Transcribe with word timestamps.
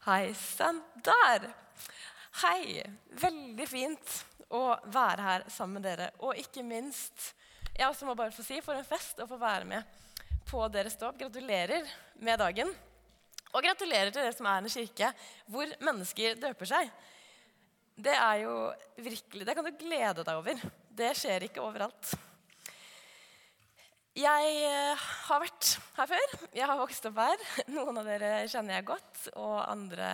Hei 0.00 0.30
sann, 0.32 0.78
der! 1.04 1.42
Hei. 2.40 2.80
Veldig 3.20 3.66
fint 3.68 4.14
å 4.48 4.62
være 4.88 5.26
her 5.26 5.42
sammen 5.52 5.76
med 5.76 5.84
dere. 5.84 6.06
Og 6.24 6.38
ikke 6.40 6.64
minst, 6.64 7.34
jeg 7.74 7.84
også 7.84 8.08
må 8.08 8.14
bare 8.16 8.32
få 8.32 8.40
si, 8.46 8.62
for 8.64 8.78
en 8.80 8.86
fest 8.88 9.20
å 9.20 9.26
få 9.28 9.36
være 9.36 9.68
med 9.68 9.98
på 10.48 10.62
deres 10.72 10.96
dåp. 10.96 11.18
Gratulerer 11.20 11.84
med 12.24 12.40
dagen. 12.40 12.72
Og 13.52 13.60
gratulerer 13.60 14.08
til 14.08 14.22
dere 14.22 14.32
som 14.38 14.48
er 14.48 14.64
en 14.64 14.72
kirke 14.72 15.12
hvor 15.52 15.76
mennesker 15.84 16.40
døper 16.40 16.72
seg. 16.72 16.96
Det 18.00 18.16
er 18.16 18.40
jo 18.46 18.56
virkelig, 19.04 19.44
det 19.44 19.58
kan 19.58 19.68
du 19.68 19.84
glede 19.84 20.24
deg 20.24 20.32
over. 20.40 20.64
Det 20.96 21.12
skjer 21.20 21.44
ikke 21.50 21.60
overalt. 21.60 22.14
Jeg 24.18 24.54
eh, 24.66 25.02
har 25.28 25.38
vært 25.38 25.76
her 25.94 26.08
før. 26.10 26.32
Jeg 26.50 26.66
har 26.66 26.78
vokst 26.80 27.04
opp 27.06 27.18
her. 27.22 27.42
Noen 27.76 28.00
av 28.00 28.08
dere 28.10 28.30
kjenner 28.50 28.80
jeg 28.80 28.88
godt, 28.88 29.20
og 29.38 29.60
andre 29.70 30.10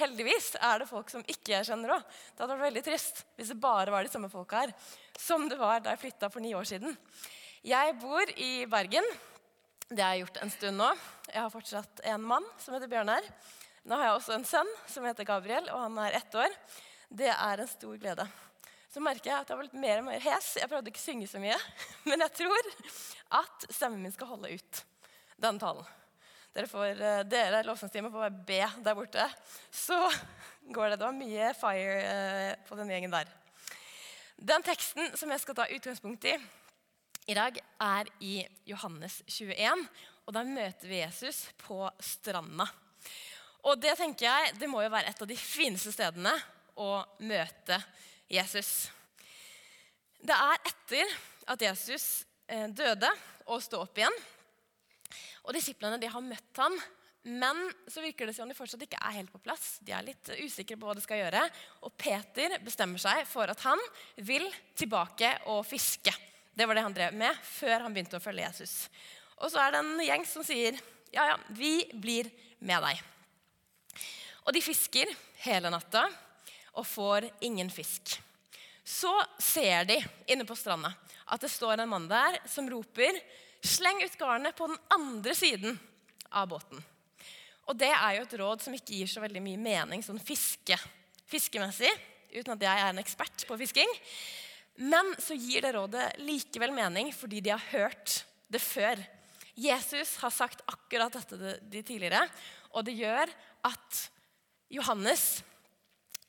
Heldigvis 0.00 0.54
er 0.56 0.80
det 0.80 0.88
folk 0.88 1.10
som 1.12 1.24
ikke 1.28 1.52
jeg 1.52 1.66
kjenner 1.68 1.94
òg. 1.98 2.04
Det 2.32 2.40
hadde 2.40 2.54
vært 2.54 2.66
veldig 2.70 2.82
trist 2.86 3.18
hvis 3.36 3.50
det 3.52 3.58
bare 3.60 3.92
var 3.92 4.04
de 4.04 4.12
samme 4.12 4.30
folka 4.32 4.62
her 4.62 4.72
som 5.20 5.44
det 5.50 5.58
var 5.60 5.82
da 5.84 5.92
jeg 5.92 6.00
flytta 6.06 6.30
for 6.32 6.44
ni 6.44 6.54
år 6.56 6.64
siden. 6.68 6.96
Jeg 7.64 7.96
bor 8.00 8.32
i 8.40 8.64
Bergen. 8.72 9.04
Det 9.92 10.00
har 10.00 10.14
jeg 10.16 10.24
gjort 10.24 10.40
en 10.40 10.54
stund 10.54 10.80
nå. 10.80 10.88
Jeg 11.28 11.40
har 11.40 11.52
fortsatt 11.52 12.00
en 12.08 12.24
mann 12.24 12.48
som 12.60 12.72
heter 12.72 12.88
Bjørnar. 12.88 13.28
Nå 13.84 13.98
har 13.98 14.08
jeg 14.08 14.16
også 14.16 14.36
en 14.38 14.48
sønn 14.48 14.72
som 14.88 15.04
heter 15.08 15.28
Gabriel, 15.28 15.68
og 15.74 15.84
han 15.84 16.00
er 16.06 16.16
ett 16.22 16.40
år. 16.40 16.56
Det 17.12 17.28
er 17.32 17.60
en 17.60 17.70
stor 17.70 18.00
glede. 18.00 18.28
Så 18.92 19.00
merker 19.00 19.30
jeg 19.30 19.40
at 19.40 19.48
jeg 19.48 19.56
har 19.56 19.64
litt 19.64 19.80
mer 19.80 20.02
og 20.02 20.08
mer 20.10 20.20
hes. 20.20 20.50
Jeg 20.60 20.68
prøvde 20.68 20.92
ikke 20.92 21.00
å 21.00 21.06
synge 21.06 21.28
så 21.30 21.40
mye, 21.40 21.56
men 22.10 22.20
jeg 22.26 22.34
tror 22.42 22.66
at 23.40 23.66
stemmen 23.70 24.02
min 24.04 24.12
skal 24.12 24.34
holde 24.34 24.52
ut 24.52 24.80
den 25.40 25.60
talen. 25.62 25.86
Dere, 26.52 26.68
får, 26.68 26.98
eh, 27.00 27.22
dere 27.24 27.62
lovsangstime 27.64 28.10
får 28.12 28.34
bare 28.44 28.68
der 28.84 28.96
borte. 28.98 29.24
Så 29.72 29.96
går 30.68 30.92
det. 30.92 30.98
Det 31.00 31.06
var 31.06 31.16
mye 31.16 31.48
fire 31.56 31.94
eh, 32.02 32.50
på 32.68 32.76
den 32.76 32.92
gjengen 32.92 33.14
der. 33.14 33.30
Den 34.36 34.66
teksten 34.66 35.16
som 35.16 35.32
jeg 35.32 35.40
skal 35.40 35.56
ta 35.56 35.70
utgangspunkt 35.72 36.28
i 36.28 36.36
i 37.30 37.36
dag, 37.38 37.54
er 37.80 38.08
i 38.20 38.40
Johannes 38.66 39.20
21. 39.30 39.84
Og 40.26 40.34
der 40.34 40.48
møter 40.52 40.90
vi 40.90 40.98
Jesus 40.98 41.44
på 41.62 41.86
stranda. 42.02 42.66
Og 43.62 43.78
det 43.80 43.94
tenker 43.96 44.26
jeg, 44.26 44.56
det 44.58 44.68
må 44.68 44.82
jo 44.82 44.90
være 44.92 45.14
et 45.14 45.22
av 45.22 45.30
de 45.30 45.38
fineste 45.38 45.94
stedene 45.94 46.34
å 46.76 46.98
møte 47.22 47.78
Jesus. 47.78 48.11
Det 50.22 50.32
er 50.32 50.68
etter 50.70 51.16
at 51.52 51.64
Jesus 51.66 52.24
eh, 52.48 52.68
døde 52.72 53.10
og 53.50 53.60
sto 53.64 53.82
opp 53.82 53.98
igjen. 53.98 54.14
Og 55.42 55.52
Disiplene 55.56 55.98
de 56.00 56.10
har 56.10 56.24
møtt 56.24 56.60
ham, 56.62 56.76
men 57.28 57.58
så 57.90 58.02
virker 58.02 58.26
det 58.26 58.34
som 58.34 58.48
de 58.50 58.56
fortsatt 58.56 58.82
ikke 58.86 59.00
er 59.02 59.18
helt 59.18 59.32
på 59.34 59.42
plass. 59.42 59.76
De 59.82 59.94
er 59.94 60.06
litt 60.06 60.32
usikre 60.40 60.78
på 60.78 60.88
hva 60.88 60.96
de 60.96 61.04
skal 61.04 61.20
gjøre. 61.20 61.42
Og 61.86 61.94
Peter 61.98 62.56
bestemmer 62.64 63.02
seg 63.02 63.26
for 63.30 63.50
at 63.50 63.62
han 63.66 63.82
vil 64.24 64.48
tilbake 64.78 65.34
og 65.52 65.62
fiske. 65.66 66.14
Det 66.52 66.66
var 66.66 66.78
det 66.78 66.86
han 66.86 66.96
drev 66.96 67.14
med 67.18 67.44
før 67.46 67.84
han 67.84 67.94
begynte 67.94 68.18
å 68.18 68.22
følge 68.22 68.48
Jesus. 68.48 68.74
Og 69.42 69.50
så 69.52 69.62
er 69.62 69.74
det 69.74 69.82
en 69.82 70.04
gjeng 70.06 70.26
som 70.28 70.44
sier, 70.46 70.78
'Ja, 71.12 71.26
ja, 71.28 71.36
vi 71.48 71.84
blir 71.92 72.30
med 72.60 72.82
deg'. 72.82 73.02
Og 74.46 74.52
de 74.54 74.62
fisker 74.62 75.06
hele 75.44 75.70
natta 75.70 76.06
og 76.72 76.86
får 76.88 77.28
ingen 77.44 77.70
fisk. 77.70 78.16
Så 78.84 79.12
ser 79.38 79.86
de 79.88 79.98
inne 80.26 80.46
på 80.48 80.56
stranda 80.58 80.92
at 81.32 81.40
det 81.40 81.52
står 81.52 81.80
en 81.82 81.90
mann 81.90 82.08
der 82.10 82.40
som 82.50 82.68
roper 82.70 83.18
Sleng 83.62 84.00
ut 84.02 84.16
garnet 84.18 84.56
på 84.58 84.66
den 84.66 84.78
andre 84.90 85.34
siden 85.38 85.76
av 86.34 86.48
båten. 86.50 86.80
Og 87.70 87.76
det 87.78 87.92
er 87.94 88.16
jo 88.16 88.24
et 88.24 88.34
råd 88.40 88.64
som 88.64 88.74
ikke 88.74 88.96
gir 88.96 89.10
så 89.10 89.22
veldig 89.22 89.42
mye 89.44 89.60
mening 89.60 90.02
sånn 90.02 90.18
fiske, 90.18 90.74
fiskemessig, 91.30 91.92
uten 92.34 92.56
at 92.56 92.64
jeg 92.66 92.82
er 92.82 92.90
en 92.90 92.98
ekspert 93.02 93.44
på 93.46 93.58
fisking. 93.60 93.92
Men 94.82 95.12
så 95.22 95.36
gir 95.38 95.62
det 95.62 95.74
rådet 95.76 96.08
likevel 96.24 96.74
mening 96.74 97.12
fordi 97.14 97.42
de 97.44 97.54
har 97.54 97.62
hørt 97.70 98.24
det 98.50 98.60
før. 98.64 98.98
Jesus 99.54 100.16
har 100.24 100.34
sagt 100.34 100.64
akkurat 100.66 101.14
dette 101.14 101.56
de 101.62 101.84
tidligere, 101.84 102.24
og 102.72 102.86
det 102.88 102.96
gjør 102.98 103.30
at 103.68 103.98
Johannes, 104.72 105.44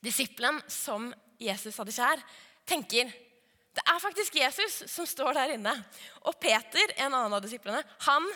disippelen 0.04 0.60
som 0.70 1.10
Jesus 1.40 1.76
hadde 1.80 1.94
kjær, 1.94 2.20
tenker 2.68 3.12
det 3.74 3.82
er 3.90 4.02
faktisk 4.02 4.36
Jesus 4.38 4.84
som 4.90 5.06
står 5.08 5.34
der 5.34 5.56
inne. 5.56 5.72
Og 6.28 6.36
Peter, 6.38 6.92
en 6.94 7.10
annen 7.10 7.34
av 7.34 7.42
disiplene, 7.42 7.80
han 8.06 8.28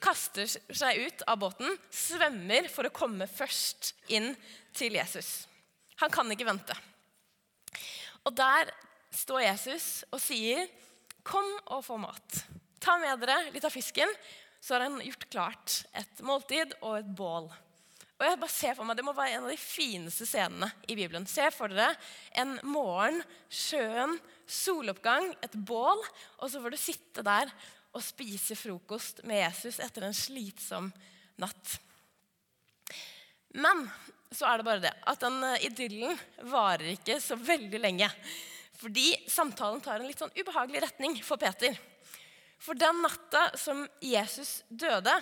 kaster 0.00 0.48
seg 0.48 1.02
ut 1.04 1.24
av 1.28 1.40
båten, 1.42 1.76
svømmer 1.92 2.70
for 2.72 2.88
å 2.88 2.94
komme 2.94 3.28
først 3.28 3.92
inn 4.12 4.32
til 4.76 4.96
Jesus. 4.96 5.44
Han 6.00 6.12
kan 6.12 6.32
ikke 6.32 6.48
vente. 6.48 6.76
Og 8.24 8.34
der 8.36 8.72
står 9.14 9.46
Jesus 9.46 10.04
og 10.10 10.20
sier, 10.20 10.66
'Kom 11.22 11.46
og 11.66 11.84
få 11.84 11.96
mat. 11.98 12.44
Ta 12.80 12.96
med 12.98 13.20
dere 13.20 13.50
litt 13.50 13.64
av 13.64 13.72
fisken.' 13.72 14.16
Så 14.60 14.74
har 14.74 14.80
han 14.80 15.00
gjort 15.00 15.30
klart 15.30 15.84
et 15.94 16.20
måltid 16.22 16.72
og 16.80 16.98
et 16.98 17.14
bål. 17.14 17.52
Og 18.16 18.24
jeg 18.24 18.38
bare 18.40 18.52
ser 18.52 18.76
for 18.76 18.88
meg, 18.88 18.96
Det 18.96 19.04
må 19.04 19.12
være 19.12 19.36
en 19.36 19.44
av 19.44 19.52
de 19.52 19.60
fineste 19.60 20.24
scenene 20.28 20.70
i 20.88 20.96
Bibelen. 20.96 21.26
Se 21.28 21.50
for 21.52 21.68
dere 21.68 21.92
en 22.40 22.56
morgen, 22.64 23.20
sjøen, 23.52 24.16
soloppgang, 24.48 25.34
et 25.44 25.52
bål, 25.52 26.00
og 26.40 26.50
så 26.50 26.62
får 26.62 26.72
du 26.72 26.80
sitte 26.80 27.24
der 27.26 27.52
og 27.96 28.04
spise 28.04 28.56
frokost 28.56 29.22
med 29.24 29.42
Jesus 29.42 29.80
etter 29.84 30.06
en 30.06 30.16
slitsom 30.16 30.88
natt. 31.40 31.76
Men 33.56 33.84
så 34.32 34.48
er 34.48 34.60
det 34.60 34.66
bare 34.68 34.84
det 34.84 34.92
at 35.08 35.22
den 35.22 35.38
eh, 35.48 35.66
idyllen 35.68 36.16
varer 36.50 36.92
ikke 36.92 37.18
så 37.22 37.38
veldig 37.40 37.80
lenge. 37.80 38.08
Fordi 38.76 39.12
samtalen 39.32 39.80
tar 39.84 40.00
en 40.00 40.08
litt 40.08 40.20
sånn 40.20 40.34
ubehagelig 40.36 40.82
retning 40.84 41.16
for 41.24 41.40
Peter. 41.40 41.76
For 42.60 42.76
den 42.76 43.00
natta 43.04 43.48
som 43.60 43.84
Jesus 44.04 44.58
døde, 44.68 45.14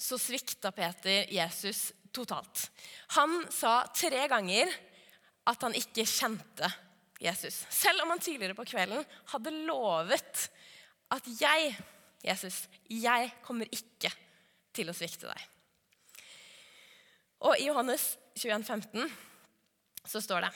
så 0.00 0.18
svikta 0.18 0.72
Peter 0.72 1.28
Jesus 1.32 1.90
totalt. 2.12 2.70
Han 3.16 3.44
sa 3.52 3.82
tre 3.94 4.24
ganger 4.30 4.72
at 5.50 5.62
han 5.66 5.76
ikke 5.76 6.06
kjente 6.08 6.70
Jesus. 7.20 7.62
Selv 7.68 8.02
om 8.02 8.14
han 8.14 8.22
tidligere 8.22 8.56
på 8.56 8.64
kvelden 8.70 9.04
hadde 9.34 9.52
lovet 9.68 10.46
at 11.12 11.28
jeg, 11.40 11.74
Jesus, 12.24 12.62
jeg 12.88 13.30
kommer 13.44 13.68
ikke 13.74 14.12
til 14.72 14.88
å 14.90 14.96
svikte 14.96 15.28
deg. 15.28 15.46
Og 17.44 17.56
i 17.56 17.68
Johannes 17.68 18.14
21, 18.36 18.64
15 18.64 19.10
så 20.10 20.20
står 20.20 20.46
det 20.46 20.50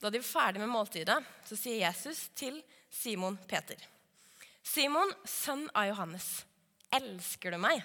Da 0.00 0.10
de 0.12 0.20
var 0.20 0.28
ferdig 0.28 0.62
med 0.62 0.72
måltidet, 0.72 1.20
så 1.44 1.56
sier 1.56 1.82
Jesus 1.84 2.28
til 2.36 2.60
Simon 2.88 3.36
Peter. 3.48 3.76
Simon, 4.64 5.12
sønn 5.28 5.66
av 5.76 5.88
Johannes, 5.90 6.28
elsker 6.94 7.52
du 7.56 7.60
meg? 7.60 7.84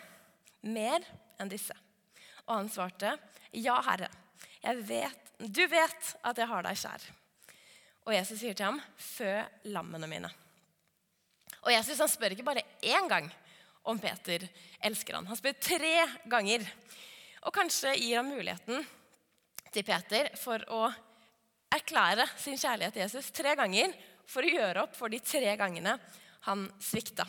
Mer 0.66 1.06
enn 1.40 1.52
disse. 1.52 1.76
Og 2.46 2.58
han 2.60 2.72
svarte, 2.72 3.16
Ja, 3.56 3.78
Herre, 3.86 4.10
vet, 4.86 5.32
du 5.40 5.64
vet 5.70 6.12
at 6.26 6.42
jeg 6.42 6.50
har 6.50 6.66
deg 6.66 6.80
kjær. 6.80 7.06
Og 8.06 8.14
Jesus 8.14 8.40
sier 8.42 8.58
til 8.58 8.70
ham, 8.70 8.82
Fø 8.98 9.32
lammene 9.74 10.10
mine. 10.10 10.30
Og 11.66 11.72
Jesus 11.74 12.02
han 12.02 12.12
spør 12.12 12.36
ikke 12.36 12.46
bare 12.46 12.66
én 12.86 13.10
gang 13.10 13.30
om 13.90 14.00
Peter 14.02 14.46
elsker 14.86 15.18
han. 15.18 15.28
Han 15.30 15.40
spør 15.40 15.58
tre 15.62 15.96
ganger. 16.30 16.66
Og 17.46 17.54
kanskje 17.54 17.96
gir 17.98 18.20
han 18.20 18.30
muligheten 18.30 18.86
til 19.74 19.86
Peter 19.86 20.30
for 20.40 20.62
å 20.74 20.84
erklære 21.76 22.28
sin 22.40 22.58
kjærlighet 22.58 22.96
til 22.96 23.06
Jesus 23.06 23.32
tre 23.36 23.56
ganger 23.58 23.94
for 24.30 24.46
å 24.46 24.54
gjøre 24.54 24.86
opp 24.86 24.96
for 24.98 25.12
de 25.12 25.20
tre 25.22 25.56
gangene 25.60 25.98
han 26.46 26.66
svikta. 26.82 27.26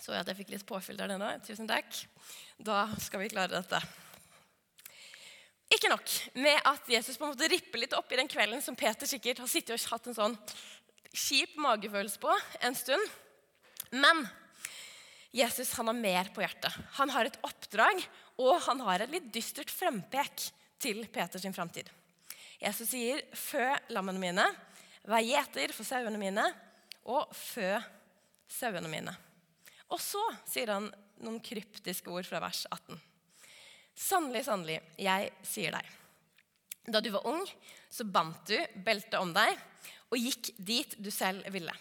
Så 0.00 0.14
jeg 0.14 0.24
at 0.24 0.30
jeg 0.32 0.40
fikk 0.40 0.54
litt 0.54 0.66
påfyll 0.68 0.98
der 0.98 1.12
nå. 1.12 1.30
Tusen 1.44 1.68
takk. 1.68 1.92
Da 2.56 2.86
skal 3.00 3.22
vi 3.22 3.32
klare 3.32 3.60
dette. 3.60 3.80
Ikke 5.70 5.90
nok 5.92 6.10
med 6.34 6.58
at 6.66 6.88
Jesus 6.90 7.18
på 7.18 7.26
en 7.26 7.34
måte 7.34 7.48
ripper 7.50 7.78
litt 7.78 7.94
opp 7.94 8.10
i 8.10 8.18
den 8.18 8.30
kvelden 8.30 8.62
som 8.64 8.76
Peter 8.78 9.06
sikkert 9.06 9.38
har 9.42 9.50
sittet 9.50 9.76
og 9.76 9.92
hatt 9.92 10.08
en 10.10 10.16
sånn 10.16 10.36
kjip 11.14 11.54
magefølelse 11.62 12.18
på 12.22 12.32
en 12.66 12.74
stund. 12.78 13.04
Men 13.94 14.24
Jesus 15.30 15.70
han 15.78 15.92
har 15.92 15.98
mer 15.98 16.32
på 16.34 16.42
hjertet. 16.42 16.74
Han 16.98 17.12
har 17.14 17.28
et 17.28 17.38
oppdrag, 17.46 18.02
og 18.42 18.58
han 18.66 18.82
har 18.88 19.04
et 19.04 19.14
litt 19.14 19.30
dystert 19.34 19.70
frempek 19.70 20.48
til 20.82 21.04
Peters 21.12 21.46
framtid. 21.54 21.86
Jesus 22.60 22.90
sier, 22.90 23.22
'Fø 23.32 23.62
lammene 23.94 24.20
mine, 24.20 24.44
vær 25.06 25.22
gjeter 25.24 25.72
for 25.72 25.86
sauene 25.86 26.18
mine, 26.18 26.44
og 27.04 27.30
fø 27.32 27.78
sauene 28.48 28.90
mine'. 28.90 29.29
Og 29.90 30.00
så 30.02 30.22
sier 30.48 30.72
han 30.74 30.88
noen 31.20 31.40
kryptiske 31.44 32.10
ord 32.12 32.26
fra 32.28 32.40
vers 32.42 32.64
18. 32.70 32.98
Sannelig, 34.00 34.44
sannelig, 34.46 34.78
jeg 35.00 35.32
sier 35.44 35.74
deg. 35.74 35.88
Da 36.90 37.02
du 37.02 37.10
var 37.12 37.26
ung, 37.28 37.42
så 37.90 38.06
bandt 38.06 38.48
du 38.48 38.56
beltet 38.86 39.18
om 39.20 39.34
deg 39.34 39.58
og 40.10 40.18
gikk 40.18 40.52
dit 40.56 40.96
du 40.98 41.10
selv 41.12 41.46
ville. 41.52 41.74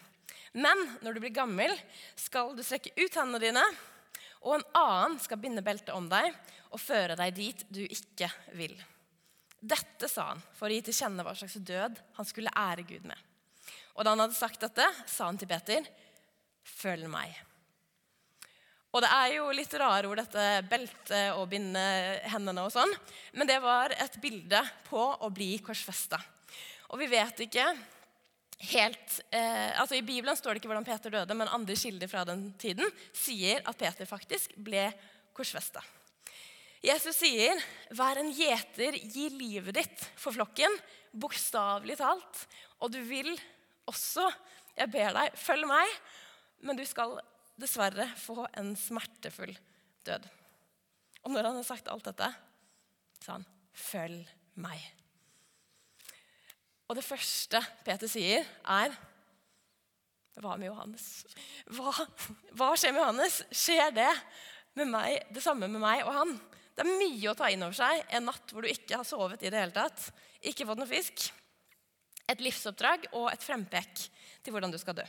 Men 0.57 0.81
når 1.05 1.15
du 1.15 1.23
blir 1.23 1.33
gammel, 1.33 1.73
skal 2.17 2.55
du 2.57 2.63
strekke 2.65 2.93
ut 2.97 3.15
hendene 3.15 3.41
dine, 3.41 3.65
og 4.41 4.57
en 4.57 4.67
annen 4.77 5.19
skal 5.21 5.41
binde 5.41 5.63
beltet 5.65 5.93
om 5.93 6.07
deg 6.09 6.33
og 6.69 6.81
føre 6.81 7.17
deg 7.19 7.35
dit 7.37 7.65
du 7.69 7.83
ikke 7.85 8.29
vil. 8.57 8.75
Dette 9.59 10.07
sa 10.07 10.29
han 10.31 10.41
for 10.55 10.69
å 10.69 10.73
gi 10.73 10.85
til 10.87 10.95
kjenne 11.01 11.25
hva 11.25 11.35
slags 11.35 11.59
død 11.67 11.99
han 12.17 12.27
skulle 12.27 12.53
ære 12.55 12.87
Gud 12.87 13.07
med. 13.09 13.17
Og 13.97 14.05
da 14.05 14.13
han 14.13 14.23
hadde 14.23 14.37
sagt 14.37 14.63
dette, 14.63 14.85
sa 15.05 15.27
han 15.27 15.37
til 15.37 15.49
Peter, 15.49 15.83
'Følg 16.63 17.09
meg'. 17.11 17.48
Og 18.89 19.03
det 19.05 19.09
er 19.13 19.35
jo 19.35 19.51
litt 19.53 19.73
rare 19.77 20.09
ord, 20.09 20.17
dette 20.17 20.45
beltet 20.69 21.35
og 21.37 21.45
binde 21.51 21.83
hendene 22.31 22.63
og 22.65 22.73
sånn, 22.73 22.89
men 23.37 23.49
det 23.49 23.59
var 23.61 23.93
et 23.93 24.17
bilde 24.21 24.63
på 24.87 25.03
å 25.21 25.29
bli 25.33 25.51
korsfesta. 25.61 26.17
Og 26.89 26.97
vi 27.03 27.09
vet 27.11 27.45
ikke 27.45 27.67
helt 28.73 29.19
eh, 29.31 29.79
altså 29.79 29.95
I 29.95 30.03
Bibelen 30.03 30.35
står 30.35 30.55
det 30.55 30.61
ikke 30.61 30.71
hvordan 30.71 30.87
Peter 30.87 31.13
døde, 31.13 31.37
men 31.37 31.51
andre 31.53 31.77
kilder 31.79 32.09
fra 32.11 32.25
den 32.27 32.49
tiden 32.59 32.89
sier 33.15 33.61
at 33.69 33.77
Peter 33.79 34.09
faktisk 34.09 34.57
ble 34.57 34.89
korsfesta. 35.37 35.83
Jesus 36.83 37.17
sier, 37.19 37.59
'Vær 37.91 38.21
en 38.21 38.31
gjeter, 38.31 38.95
gi 38.95 39.27
livet 39.35 39.75
ditt 39.75 40.03
for 40.15 40.31
flokken', 40.31 40.77
bokstavelig 41.11 41.97
talt. 41.99 42.45
Og 42.79 42.91
du 42.93 43.01
vil 43.03 43.33
også, 43.89 44.29
jeg 44.77 44.91
ber 44.91 45.11
deg, 45.17 45.35
følg 45.35 45.67
meg, 45.67 45.91
men 46.63 46.79
du 46.79 46.85
skal 46.87 47.17
dessverre 47.59 48.07
få 48.19 48.45
en 48.59 48.73
smertefull 48.79 49.53
død. 50.07 50.27
Og 51.25 51.33
når 51.33 51.49
han 51.49 51.59
har 51.59 51.67
sagt 51.67 51.89
alt 51.91 52.07
dette, 52.07 52.29
sa 53.19 53.37
han, 53.37 53.45
'Følg 53.73 54.27
meg'. 54.55 54.87
Og 56.89 56.95
det 56.95 57.05
første 57.05 57.61
Peter 57.85 58.07
sier, 58.07 58.45
er 58.65 58.95
Hva 60.39 60.55
med 60.55 60.69
Johannes? 60.69 61.25
Hva, 61.67 61.91
hva 62.55 62.69
skjer 62.79 62.93
med 62.95 63.01
Johannes? 63.01 63.41
Skjer 63.51 63.91
det 63.91 64.11
med 64.73 64.87
meg, 64.87 65.25
det 65.35 65.43
samme 65.43 65.67
med 65.67 65.81
meg 65.81 66.05
og 66.05 66.13
han? 66.15 66.31
Det 66.71 66.85
er 66.85 66.95
mye 66.95 67.27
å 67.27 67.35
ta 67.35 67.49
inn 67.51 67.65
over 67.65 67.75
seg 67.75 68.05
en 68.15 68.23
natt 68.23 68.53
hvor 68.53 68.63
du 68.63 68.69
ikke 68.71 69.01
har 69.01 69.03
sovet 69.03 69.43
i 69.43 69.49
det 69.51 69.59
hele 69.59 69.75
tatt, 69.75 70.13
ikke 70.39 70.63
fått 70.69 70.79
noe 70.79 70.87
fisk, 70.87 71.25
et 72.29 72.39
livsoppdrag 72.39 73.09
og 73.19 73.27
et 73.33 73.43
frempek 73.43 74.05
til 74.45 74.55
hvordan 74.55 74.71
du 74.71 74.79
skal 74.79 74.95
dø. 75.01 75.05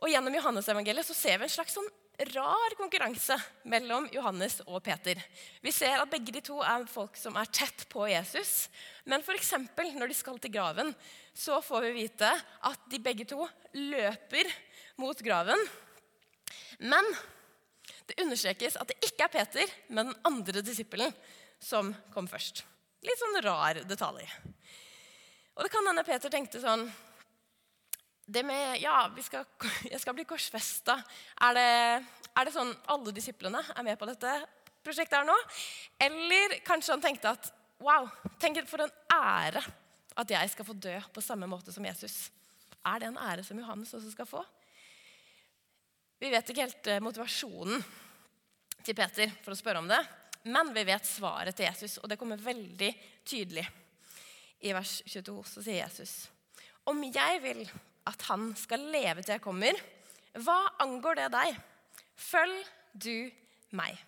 Og 0.00 0.08
Gjennom 0.08 0.34
Johannes-evangeliet 0.34 1.06
så 1.06 1.16
ser 1.16 1.40
vi 1.40 1.46
en 1.46 1.52
slags 1.52 1.76
sånn 1.76 1.88
rar 2.30 2.74
konkurranse 2.76 3.36
mellom 3.68 4.06
Johannes 4.12 4.58
og 4.66 4.82
Peter. 4.84 5.20
Vi 5.64 5.72
ser 5.72 6.00
at 6.00 6.10
begge 6.12 6.34
de 6.34 6.42
to 6.44 6.58
er 6.64 6.84
folk 6.90 7.16
som 7.16 7.36
er 7.40 7.48
tett 7.52 7.86
på 7.92 8.06
Jesus. 8.10 8.68
Men 9.08 9.24
f.eks. 9.24 9.54
når 9.96 10.10
de 10.10 10.16
skal 10.16 10.40
til 10.40 10.52
graven, 10.52 10.92
så 11.32 11.60
får 11.64 11.88
vi 11.88 11.92
vite 12.02 12.30
at 12.68 12.88
de 12.92 13.00
begge 13.00 13.28
to 13.28 13.44
løper 13.76 14.48
mot 15.00 15.20
graven. 15.24 15.60
Men 16.80 17.06
det 18.08 18.20
understrekes 18.20 18.76
at 18.80 18.90
det 18.90 18.98
ikke 19.06 19.28
er 19.28 19.32
Peter, 19.32 19.76
men 19.88 20.10
den 20.10 20.20
andre 20.26 20.64
disippelen 20.64 21.12
som 21.60 21.92
kom 22.14 22.28
først. 22.28 22.64
Litt 23.04 23.20
sånn 23.20 23.40
rar 23.44 23.80
detalj. 23.88 24.26
Og 25.56 25.64
det 25.64 25.72
kan 25.72 25.86
hende 25.88 26.04
Peter 26.08 26.32
tenkte 26.32 26.60
sånn 26.60 26.88
det 28.30 28.44
med 28.46 28.78
Ja, 28.82 29.10
skal, 29.24 29.46
jeg 29.92 30.00
skal 30.00 30.16
bli 30.16 30.26
korsfesta. 30.28 30.98
Er, 31.42 31.60
er, 31.60 32.42
det 32.46 32.54
sånn 32.54 32.72
alle 32.90 33.14
disiplene 33.16 33.62
er 33.74 33.86
med 33.86 33.98
på 33.98 34.08
dette 34.08 34.34
prosjektet 34.84 35.18
her 35.18 35.28
nå? 35.28 35.36
Eller 36.00 36.60
kanskje 36.66 36.94
han 36.94 37.04
tenkte 37.04 37.34
at 37.34 37.50
wow, 37.82 38.08
tenk 38.40 38.60
for 38.68 38.84
en 38.84 38.94
ære 39.14 39.62
at 40.20 40.32
jeg 40.34 40.52
skal 40.52 40.66
få 40.68 40.76
dø 40.76 40.94
på 41.14 41.24
samme 41.24 41.48
måte 41.48 41.72
som 41.72 41.84
Jesus. 41.86 42.28
Er 42.86 43.00
det 43.00 43.10
en 43.10 43.20
ære 43.20 43.44
som 43.46 43.58
Johannes 43.58 43.92
også 43.96 44.12
skal 44.12 44.28
få? 44.28 44.44
Vi 46.20 46.30
vet 46.32 46.50
ikke 46.52 46.66
helt 46.66 46.88
eh, 46.92 47.00
motivasjonen 47.00 47.80
til 48.84 48.96
Peter 48.96 49.32
for 49.40 49.54
å 49.54 49.58
spørre 49.58 49.80
om 49.80 49.88
det, 49.88 50.00
men 50.52 50.72
vi 50.76 50.84
vet 50.88 51.08
svaret 51.08 51.56
til 51.56 51.68
Jesus, 51.68 51.98
og 52.00 52.08
det 52.08 52.18
kommer 52.20 52.40
veldig 52.40 52.90
tydelig. 53.28 53.64
I 54.60 54.74
vers 54.76 54.98
22 55.08 55.36
så 55.48 55.62
sier 55.64 55.80
Jesus.: 55.80 56.28
Om 56.84 57.00
jeg 57.08 57.40
vil 57.44 57.62
at 58.10 58.26
han 58.28 58.50
skal 58.58 58.84
leve 58.92 59.22
til 59.22 59.36
jeg 59.36 59.44
kommer. 59.44 59.78
Hva 60.38 60.58
angår 60.82 61.22
det 61.22 61.30
deg? 61.34 61.56
Følg 62.20 62.60
du 62.92 63.30
meg. 63.76 63.98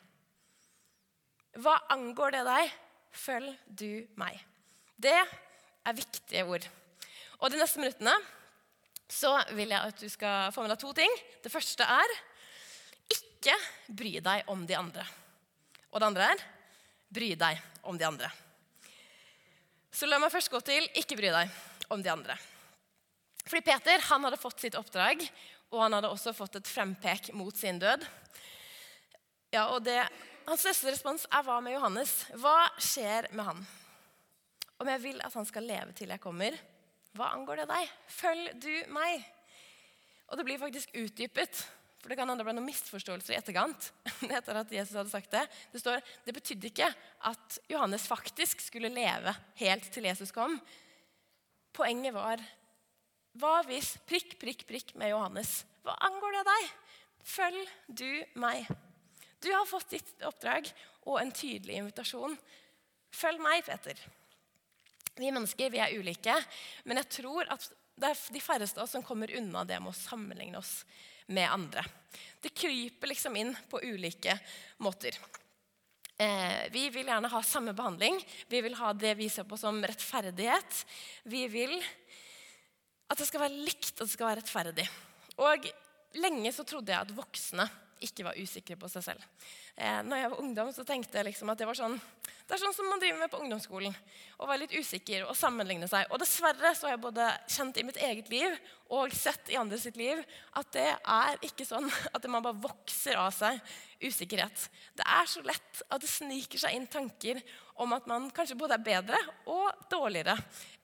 Hva 1.62 1.76
angår 1.92 2.36
det 2.36 2.44
deg? 2.48 2.76
Følg 3.12 3.56
du 3.66 4.04
meg. 4.20 4.38
Det 4.96 5.16
er 5.18 5.98
viktige 5.98 6.46
ord. 6.48 6.68
Og 7.42 7.50
De 7.50 7.58
neste 7.60 7.82
minuttene 7.82 8.14
så 9.12 9.34
vil 9.52 9.74
jeg 9.74 9.92
at 9.92 9.98
du 10.00 10.08
skal 10.08 10.52
få 10.54 10.64
med 10.64 10.72
deg 10.72 10.80
to 10.80 10.92
ting. 10.96 11.16
Det 11.44 11.52
første 11.52 11.84
er 11.84 12.14
ikke 13.12 13.56
bry 13.92 14.14
deg 14.24 14.48
om 14.52 14.62
de 14.66 14.78
andre. 14.78 15.04
Og 15.92 16.00
det 16.00 16.08
andre 16.08 16.30
er 16.32 16.46
bry 17.12 17.34
deg 17.36 17.60
om 17.90 17.98
de 18.00 18.06
andre. 18.08 18.30
Så 19.92 20.08
la 20.08 20.16
meg 20.22 20.32
først 20.32 20.48
gå 20.48 20.62
til 20.64 20.86
ikke 20.96 21.18
bry 21.18 21.34
deg 21.34 21.92
om 21.92 22.00
de 22.00 22.08
andre. 22.08 22.38
Fordi 23.46 23.64
Peter 23.66 24.04
han 24.08 24.24
hadde 24.26 24.40
fått 24.40 24.62
sitt 24.62 24.76
oppdrag, 24.78 25.24
og 25.72 25.80
han 25.84 25.96
hadde 25.96 26.10
også 26.12 26.34
fått 26.36 26.60
et 26.60 26.68
frempek 26.68 27.32
mot 27.36 27.56
sin 27.56 27.80
død. 27.82 28.04
Ja, 29.52 29.68
og 29.74 29.82
det, 29.84 29.98
Hans 30.46 30.64
neste 30.66 30.90
respons 30.90 31.26
er 31.30 31.44
hva 31.46 31.60
med 31.62 31.76
Johannes? 31.76 32.16
Hva 32.40 32.66
skjer 32.82 33.28
med 33.36 33.46
han? 33.46 33.60
Om 34.82 34.88
jeg 34.90 35.02
vil 35.04 35.20
at 35.22 35.34
han 35.38 35.46
skal 35.46 35.68
leve 35.68 35.94
til 35.94 36.10
jeg 36.10 36.22
kommer, 36.22 36.56
hva 37.14 37.28
angår 37.36 37.62
det 37.62 37.68
deg? 37.70 37.92
Følg 38.10 38.50
du 38.62 38.72
meg? 38.94 39.22
Og 40.32 40.38
det 40.38 40.46
blir 40.48 40.60
faktisk 40.60 40.94
utdypet. 40.96 41.60
For 42.02 42.10
det 42.10 42.16
kan 42.18 42.26
hende 42.26 42.42
det 42.42 42.48
ble 42.48 42.56
noen 42.56 42.66
misforståelser 42.66 43.36
i 43.36 43.38
etterkant. 43.38 43.90
etter 44.38 44.58
at 44.58 44.72
Jesus 44.74 44.96
hadde 44.98 45.12
sagt 45.12 45.30
Det 45.30 45.44
Det 45.70 45.82
står, 45.82 46.00
det 46.26 46.34
betydde 46.34 46.70
ikke 46.72 46.88
at 47.30 47.58
Johannes 47.70 48.08
faktisk 48.10 48.64
skulle 48.64 48.90
leve 48.90 49.36
helt 49.60 49.86
til 49.94 50.08
Jesus 50.10 50.34
kom. 50.34 50.56
Poenget 51.76 52.16
var 52.16 52.42
hva 53.40 53.60
hvis 53.64 53.94
prikk, 54.08 54.36
prikk, 54.40 54.64
prikk 54.68 54.94
med 55.00 55.12
Johannes? 55.12 55.62
Hva 55.84 55.94
angår 56.08 56.36
det 56.36 56.42
deg? 56.48 56.72
Følg 57.22 57.70
du 57.86 58.10
meg. 58.42 58.66
Du 59.42 59.50
har 59.54 59.66
fått 59.66 59.94
ditt 59.94 60.26
oppdrag 60.26 60.68
og 61.06 61.18
en 61.20 61.32
tydelig 61.34 61.78
invitasjon. 61.80 62.36
Følg 63.12 63.40
meg, 63.42 63.64
Peter. 63.66 63.98
Vi 65.16 65.30
mennesker 65.30 65.72
vi 65.72 65.80
er 65.82 65.96
ulike, 65.98 66.34
men 66.88 67.00
jeg 67.02 67.10
tror 67.18 67.48
at 67.52 67.66
det 68.02 68.08
er 68.08 68.20
de 68.34 68.40
færreste 68.40 68.80
av 68.80 68.86
oss 68.86 68.94
som 68.96 69.04
kommer 69.04 69.32
unna 69.36 69.64
det 69.68 69.78
med 69.82 69.92
å 69.92 69.96
sammenligne 69.96 70.60
oss 70.60 70.80
med 71.32 71.50
andre. 71.50 71.84
Det 72.40 72.54
kryper 72.54 73.12
liksom 73.12 73.36
inn 73.38 73.52
på 73.70 73.82
ulike 73.84 74.36
måter. 74.82 75.18
Eh, 76.16 76.68
vi 76.72 76.88
vil 76.92 77.08
gjerne 77.08 77.30
ha 77.32 77.42
samme 77.42 77.74
behandling. 77.76 78.18
Vi 78.48 78.60
vil 78.64 78.76
ha 78.78 78.92
det 78.92 79.14
vi 79.18 79.28
ser 79.32 79.46
på 79.48 79.58
som 79.60 79.80
rettferdighet. 79.84 80.84
Vi 81.24 81.46
vil 81.50 81.76
at 83.12 83.20
det 83.20 83.28
skal 83.28 83.44
være 83.44 83.62
likt, 83.68 83.94
at 83.94 84.06
det 84.06 84.12
skal 84.14 84.30
være 84.30 84.40
rettferdig. 84.40 84.88
Og 85.42 85.70
lenge 86.22 86.52
så 86.52 86.64
trodde 86.68 86.92
jeg 86.92 87.00
at 87.00 87.16
voksne 87.16 87.68
ikke 88.02 88.26
var 88.26 88.38
usikre 88.40 88.76
på 88.80 88.88
seg 88.90 89.04
selv. 89.06 89.26
Eh, 89.76 90.00
når 90.02 90.18
jeg 90.18 90.30
var 90.32 90.42
ungdom, 90.42 90.72
så 90.74 90.84
tenkte 90.86 91.20
jeg 91.20 91.30
liksom 91.30 91.52
at 91.52 91.60
det 91.60 91.68
var 91.68 91.78
sånn 91.78 92.00
det 92.42 92.56
er 92.56 92.60
sånn 92.66 92.74
som 92.74 92.88
man 92.90 93.00
driver 93.00 93.20
med 93.22 93.30
på 93.32 93.38
ungdomsskolen. 93.40 93.94
Å 94.42 94.46
være 94.48 94.64
litt 94.64 94.74
usikker 94.74 95.22
og 95.24 95.36
sammenligne 95.38 95.86
seg. 95.88 96.10
Og 96.12 96.18
dessverre 96.20 96.72
så 96.76 96.88
har 96.88 96.96
jeg 96.96 97.02
både 97.04 97.28
kjent 97.54 97.78
i 97.80 97.84
mitt 97.86 98.00
eget 98.02 98.28
liv 98.28 98.56
og 98.92 99.14
sett 99.16 99.48
i 99.48 99.56
andre 99.56 99.78
sitt 99.80 99.96
liv 99.96 100.20
at 100.58 100.72
det 100.74 100.88
er 100.90 101.38
ikke 101.48 101.64
sånn 101.64 101.86
at 102.16 102.26
man 102.28 102.44
bare 102.44 102.60
vokser 102.60 103.16
av 103.16 103.30
seg 103.32 103.62
usikkerhet. 104.02 104.66
Det 104.98 105.06
er 105.06 105.30
så 105.30 105.44
lett 105.46 105.84
at 105.86 106.02
det 106.02 106.10
sniker 106.10 106.60
seg 106.60 106.76
inn 106.76 106.90
tanker 106.92 107.40
om 107.80 107.94
at 107.96 108.10
man 108.10 108.28
kanskje 108.34 108.58
både 108.58 108.76
er 108.76 108.84
bedre 108.90 109.22
og 109.48 109.86
dårligere 109.92 110.36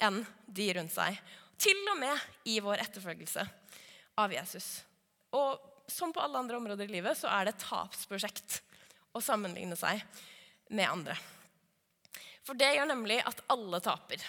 enn 0.07 0.23
de 0.47 0.71
rundt 0.79 0.95
seg. 0.95 1.19
Til 1.59 1.81
og 1.91 1.99
med 1.99 2.29
i 2.47 2.59
vår 2.63 2.85
etterfølgelse 2.85 3.45
av 4.23 4.35
Jesus. 4.35 4.69
Og 5.35 5.59
som 5.91 6.13
på 6.15 6.23
alle 6.23 6.39
andre 6.39 6.59
områder 6.61 6.87
i 6.87 6.99
livet 6.99 7.19
så 7.19 7.31
er 7.33 7.47
det 7.47 7.57
et 7.57 7.65
tapsprosjekt 7.67 8.61
å 9.17 9.23
sammenligne 9.25 9.77
seg 9.79 10.03
med 10.71 10.87
andre. 10.87 11.17
For 12.47 12.57
det 12.57 12.71
gjør 12.77 12.91
nemlig 12.93 13.19
at 13.27 13.43
alle 13.53 13.81
taper. 13.85 14.23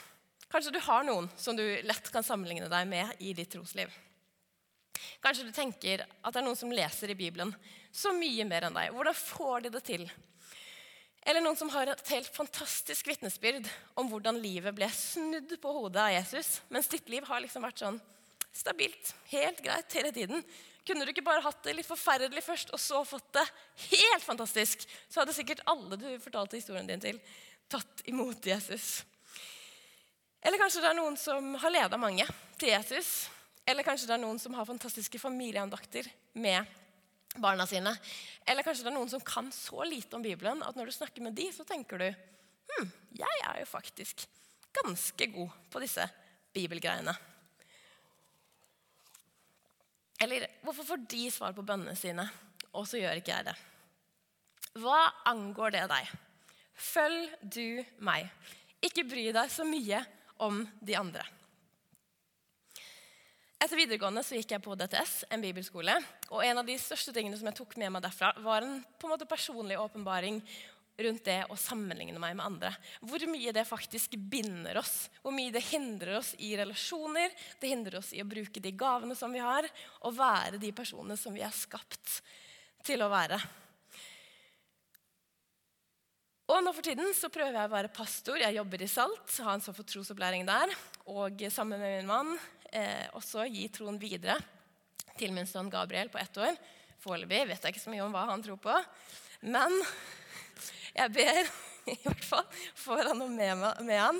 Kanskje 0.50 0.74
du 0.74 0.80
har 0.82 1.06
noen 1.06 1.30
som 1.38 1.56
du 1.56 1.64
lett 1.86 2.10
kan 2.12 2.26
sammenligne 2.26 2.70
deg 2.72 2.88
med 2.90 3.22
i 3.22 3.36
ditt 3.38 3.52
trosliv. 3.54 3.92
Kanskje 5.22 5.46
du 5.46 5.54
tenker 5.54 6.04
at 6.04 6.34
det 6.34 6.42
er 6.42 6.48
noen 6.48 6.58
som 6.58 6.72
leser 6.74 7.12
i 7.12 7.18
Bibelen 7.20 7.54
så 7.92 8.12
mye 8.16 8.46
mer 8.48 8.68
enn 8.68 8.76
deg. 8.76 8.92
Hvordan 8.96 9.18
får 9.20 9.66
de 9.66 9.74
det 9.76 9.84
til? 9.86 10.08
Eller 11.30 11.44
noen 11.46 11.58
som 11.60 11.70
har 11.70 11.92
et 11.92 12.08
helt 12.10 12.30
fantastisk 12.34 13.06
vitnesbyrd 13.06 13.68
om 14.02 14.08
hvordan 14.10 14.40
livet 14.42 14.74
ble 14.74 14.88
snudd 14.90 15.52
på 15.62 15.74
hodet 15.76 16.02
av 16.02 16.14
Jesus, 16.16 16.56
mens 16.74 16.90
ditt 16.90 17.12
liv 17.14 17.28
har 17.28 17.44
liksom 17.44 17.62
vært 17.62 17.84
sånn 17.84 18.00
stabilt, 18.50 19.12
helt 19.30 19.62
greit 19.62 19.94
hele 19.94 20.10
tiden. 20.16 20.42
Kunne 20.88 21.06
du 21.06 21.12
ikke 21.14 21.26
bare 21.28 21.44
hatt 21.46 21.62
det 21.68 21.76
litt 21.78 21.86
forferdelig 21.86 22.42
først, 22.42 22.74
og 22.74 22.82
så 22.82 23.04
fått 23.06 23.30
det 23.38 23.46
helt 23.92 24.26
fantastisk, 24.26 24.88
så 25.06 25.22
hadde 25.22 25.36
sikkert 25.38 25.62
alle 25.70 26.00
du 26.02 26.08
fortalte 26.24 26.58
historien 26.58 26.90
din 26.90 27.04
til, 27.04 27.22
tatt 27.70 28.02
imot 28.10 28.50
Jesus. 28.50 29.04
Eller 30.42 30.58
kanskje 30.58 30.82
det 30.82 30.90
er 30.90 30.98
noen 30.98 31.20
som 31.20 31.54
har 31.62 31.76
leda 31.76 32.00
mange 32.02 32.26
til 32.58 32.74
Jesus. 32.74 33.28
Eller 33.70 33.86
kanskje 33.86 34.10
det 34.10 34.18
er 34.18 34.24
noen 34.24 34.42
som 34.42 34.58
har 34.58 34.66
fantastiske 34.66 35.22
familieandakter 35.22 36.10
med 36.42 36.66
barna 37.38 37.68
sine. 37.70 37.94
Eller 38.46 38.66
kanskje 38.66 38.86
det 38.86 38.92
er 38.92 38.98
noen 38.98 39.12
som 39.12 39.24
kan 39.26 39.52
så 39.54 39.86
lite 39.86 40.18
om 40.18 40.26
Bibelen 40.26 40.64
at 40.66 40.78
når 40.78 40.90
du 40.90 40.96
snakker 40.96 41.24
med 41.26 41.38
de, 41.38 41.50
så 41.54 41.66
tenker 41.68 42.02
du 42.02 42.08
hm, 42.10 42.92
jeg 43.20 43.42
er 43.46 43.62
jo 43.62 43.70
faktisk 43.70 44.26
ganske 44.74 45.28
god 45.34 45.58
på 45.72 45.82
disse 45.84 46.06
bibelgreiene. 46.54 47.14
Eller 50.20 50.50
hvorfor 50.66 50.84
får 50.84 51.06
de 51.10 51.26
svar 51.32 51.54
på 51.56 51.64
bønnene 51.64 51.96
sine, 51.96 52.26
og 52.76 52.88
så 52.88 53.00
gjør 53.00 53.22
ikke 53.22 53.38
jeg 53.38 53.48
det? 53.48 53.56
Hva 54.80 55.00
angår 55.32 55.74
det 55.78 55.86
deg? 55.92 56.10
Følg 56.80 57.32
du 57.42 57.80
meg. 58.06 58.28
Ikke 58.84 59.08
bry 59.08 59.30
deg 59.36 59.52
så 59.52 59.66
mye 59.68 60.04
om 60.44 60.62
de 60.80 60.96
andre. 61.00 61.24
Etter 63.60 63.76
videregående 63.76 64.22
så 64.24 64.38
gikk 64.38 64.54
jeg 64.54 64.64
på 64.64 64.76
DTS, 64.80 65.14
en 65.36 65.42
bibelskole. 65.44 65.98
og 66.32 66.44
En 66.48 66.62
av 66.62 66.68
de 66.68 66.78
største 66.80 67.12
tingene 67.12 67.36
som 67.36 67.48
jeg 67.50 67.58
tok 67.58 67.74
med 67.82 67.92
meg 67.92 68.04
derfra, 68.06 68.32
var 68.40 68.64
en 68.64 68.78
på 68.96 69.08
en 69.08 69.12
måte 69.12 69.28
personlig 69.28 69.76
åpenbaring 69.76 70.38
rundt 71.04 71.26
det 71.28 71.42
å 71.52 71.58
sammenligne 71.60 72.20
meg 72.24 72.38
med 72.40 72.46
andre. 72.46 72.70
Hvor 73.04 73.24
mye 73.28 73.52
det 73.56 73.66
faktisk 73.68 74.16
binder 74.32 74.80
oss. 74.80 75.10
Hvor 75.20 75.36
mye 75.36 75.52
det 75.52 75.66
hindrer 75.68 76.22
oss 76.22 76.32
i 76.40 76.54
relasjoner. 76.60 77.36
Det 77.60 77.72
hindrer 77.72 77.98
oss 78.00 78.14
i 78.16 78.22
å 78.24 78.28
bruke 78.28 78.64
de 78.64 78.72
gavene 78.80 79.18
som 79.20 79.36
vi 79.36 79.42
har, 79.44 79.68
og 80.08 80.16
være 80.16 80.62
de 80.62 80.72
personene 80.76 81.20
som 81.20 81.36
vi 81.36 81.44
er 81.44 81.56
skapt 81.56 82.22
til 82.88 83.04
å 83.04 83.10
være. 83.12 83.42
Og 86.50 86.64
nå 86.64 86.72
for 86.74 86.88
tiden 86.88 87.12
så 87.14 87.28
prøver 87.28 87.60
jeg 87.60 87.70
å 87.70 87.76
være 87.76 87.92
pastor. 87.92 88.40
Jeg 88.40 88.56
jobber 88.56 88.88
i 88.88 88.90
Salt, 88.90 89.36
har 89.44 89.60
en 89.60 89.68
for 89.68 89.84
trosopplæring 89.84 90.48
der. 90.48 90.72
Og 91.12 91.44
sammen 91.52 91.84
med 91.84 92.00
min 92.00 92.10
mann 92.10 92.34
også 93.18 93.48
gi 93.50 93.68
troen 93.74 93.98
videre 94.02 94.38
til 95.20 95.34
min 95.36 95.48
sønn 95.50 95.72
Gabriel 95.72 96.12
på 96.12 96.20
ett 96.22 96.38
år. 96.40 96.60
Foreløpig 97.04 97.46
vet 97.50 97.64
jeg 97.64 97.76
ikke 97.76 97.84
så 97.86 97.94
mye 97.94 98.06
om 98.06 98.14
hva 98.16 98.28
han 98.30 98.44
tror 98.44 98.60
på. 98.62 98.76
Men 99.48 99.74
jeg 101.00 101.14
ber 101.16 101.52
i 101.94 101.98
hvert 102.04 102.26
fall 102.28 102.46
får 102.78 103.10
han 103.10 103.20
noe 103.22 103.32
med, 103.32 103.64
med 103.86 104.00
han. 104.00 104.20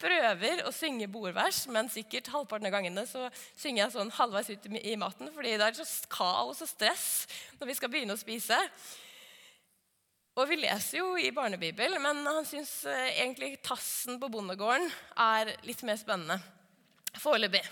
Prøver 0.00 0.64
å 0.66 0.72
synge 0.74 1.10
bordvers, 1.10 1.64
men 1.72 1.90
sikkert 1.92 2.30
halvparten 2.32 2.70
av 2.70 2.74
gangene 2.76 3.04
så 3.08 3.26
synger 3.58 3.84
jeg 3.84 3.94
sånn 3.96 4.14
halvveis 4.16 4.52
ut 4.54 4.70
i 4.80 4.96
maten, 5.00 5.32
fordi 5.34 5.56
det 5.60 5.68
er 5.68 5.78
så 5.80 5.86
kaos 6.12 6.62
og 6.64 6.70
stress 6.70 7.06
når 7.60 7.72
vi 7.72 7.78
skal 7.78 7.92
begynne 7.92 8.16
å 8.16 8.20
spise. 8.20 8.58
Og 10.38 10.46
vi 10.48 10.60
leser 10.62 11.00
jo 11.00 11.16
i 11.18 11.32
barnebibel, 11.34 11.98
men 12.00 12.22
han 12.24 12.46
syns 12.48 12.84
eh, 12.88 13.18
egentlig 13.18 13.56
tassen 13.66 14.20
på 14.22 14.30
bondegården 14.32 14.86
er 15.20 15.52
litt 15.66 15.82
mer 15.84 15.98
spennende. 16.00 16.38
Foreløpig. 17.18 17.62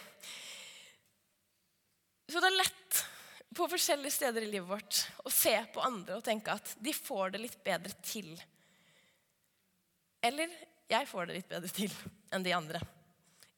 Så 2.28 2.42
det 2.42 2.50
er 2.50 2.58
lett 2.58 2.98
på 3.56 3.68
forskjellige 3.70 4.12
steder 4.12 4.44
i 4.44 4.50
livet 4.50 4.68
vårt 4.68 4.98
å 5.24 5.32
se 5.32 5.54
på 5.72 5.82
andre 5.84 6.18
og 6.18 6.24
tenke 6.26 6.52
at 6.52 6.74
de 6.82 6.92
får 6.92 7.34
det 7.34 7.42
litt 7.42 7.58
bedre 7.64 7.94
til. 8.04 8.34
Eller 10.24 10.52
jeg 10.90 11.08
får 11.08 11.28
det 11.28 11.38
litt 11.38 11.50
bedre 11.50 11.70
til 11.72 11.94
enn 12.34 12.44
de 12.44 12.54
andre. 12.56 12.82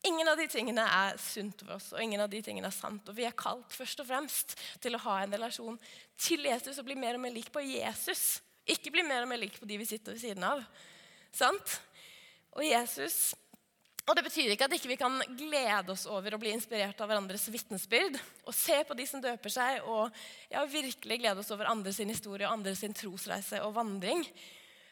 Ingen 0.06 0.28
av 0.30 0.38
de 0.38 0.46
tingene 0.48 0.84
er 0.84 1.18
sunt 1.20 1.60
for 1.60 1.74
oss, 1.76 1.90
og 1.92 2.00
ingen 2.00 2.22
av 2.22 2.30
de 2.32 2.40
tingene 2.44 2.70
er 2.70 2.76
sant. 2.76 3.08
Og 3.10 3.16
vi 3.16 3.26
er 3.28 3.36
kalt 3.36 3.74
først 3.76 4.00
og 4.00 4.08
fremst 4.08 4.54
til 4.80 4.96
å 4.96 5.02
ha 5.08 5.18
en 5.20 5.34
relasjon 5.34 5.76
til 6.20 6.46
Jesus 6.48 6.78
og 6.80 6.86
bli 6.88 6.96
mer 6.96 7.18
og 7.18 7.24
mer 7.26 7.34
lik 7.34 7.50
på 7.52 7.64
Jesus 7.64 8.38
ikke 8.70 8.92
bli 8.94 9.04
mer 9.06 9.24
og 9.24 9.30
mer 9.30 9.40
lik 9.40 9.58
på 9.60 9.68
de 9.68 9.78
vi 9.80 9.88
sitter 9.88 10.14
ved 10.14 10.22
siden 10.22 10.44
av. 10.46 10.62
Sant? 11.34 11.78
Og 12.56 12.64
Jesus 12.66 13.32
og 14.10 14.16
Det 14.18 14.24
betyr 14.26 14.50
ikke 14.50 14.66
at 14.66 14.72
ikke 14.74 14.88
vi 14.90 14.96
ikke 14.96 15.06
kan 15.06 15.36
glede 15.38 15.92
oss 15.94 16.02
over 16.10 16.34
å 16.34 16.38
bli 16.42 16.50
inspirert 16.50 16.98
av 16.98 17.06
hverandres 17.06 17.44
vitnesbyrd. 17.46 18.16
Og 18.42 18.56
se 18.56 18.80
på 18.88 18.96
de 18.98 19.06
som 19.06 19.22
døper 19.22 19.52
seg, 19.54 19.84
og 19.86 20.10
ja, 20.50 20.64
virkelig 20.66 21.20
glede 21.22 21.44
oss 21.44 21.52
over 21.54 21.70
andres 21.70 22.00
historie 22.02 22.48
og 22.48 22.56
andres 22.56 22.82
trosreise 22.98 23.62
og 23.62 23.76
vandring. 23.76 24.24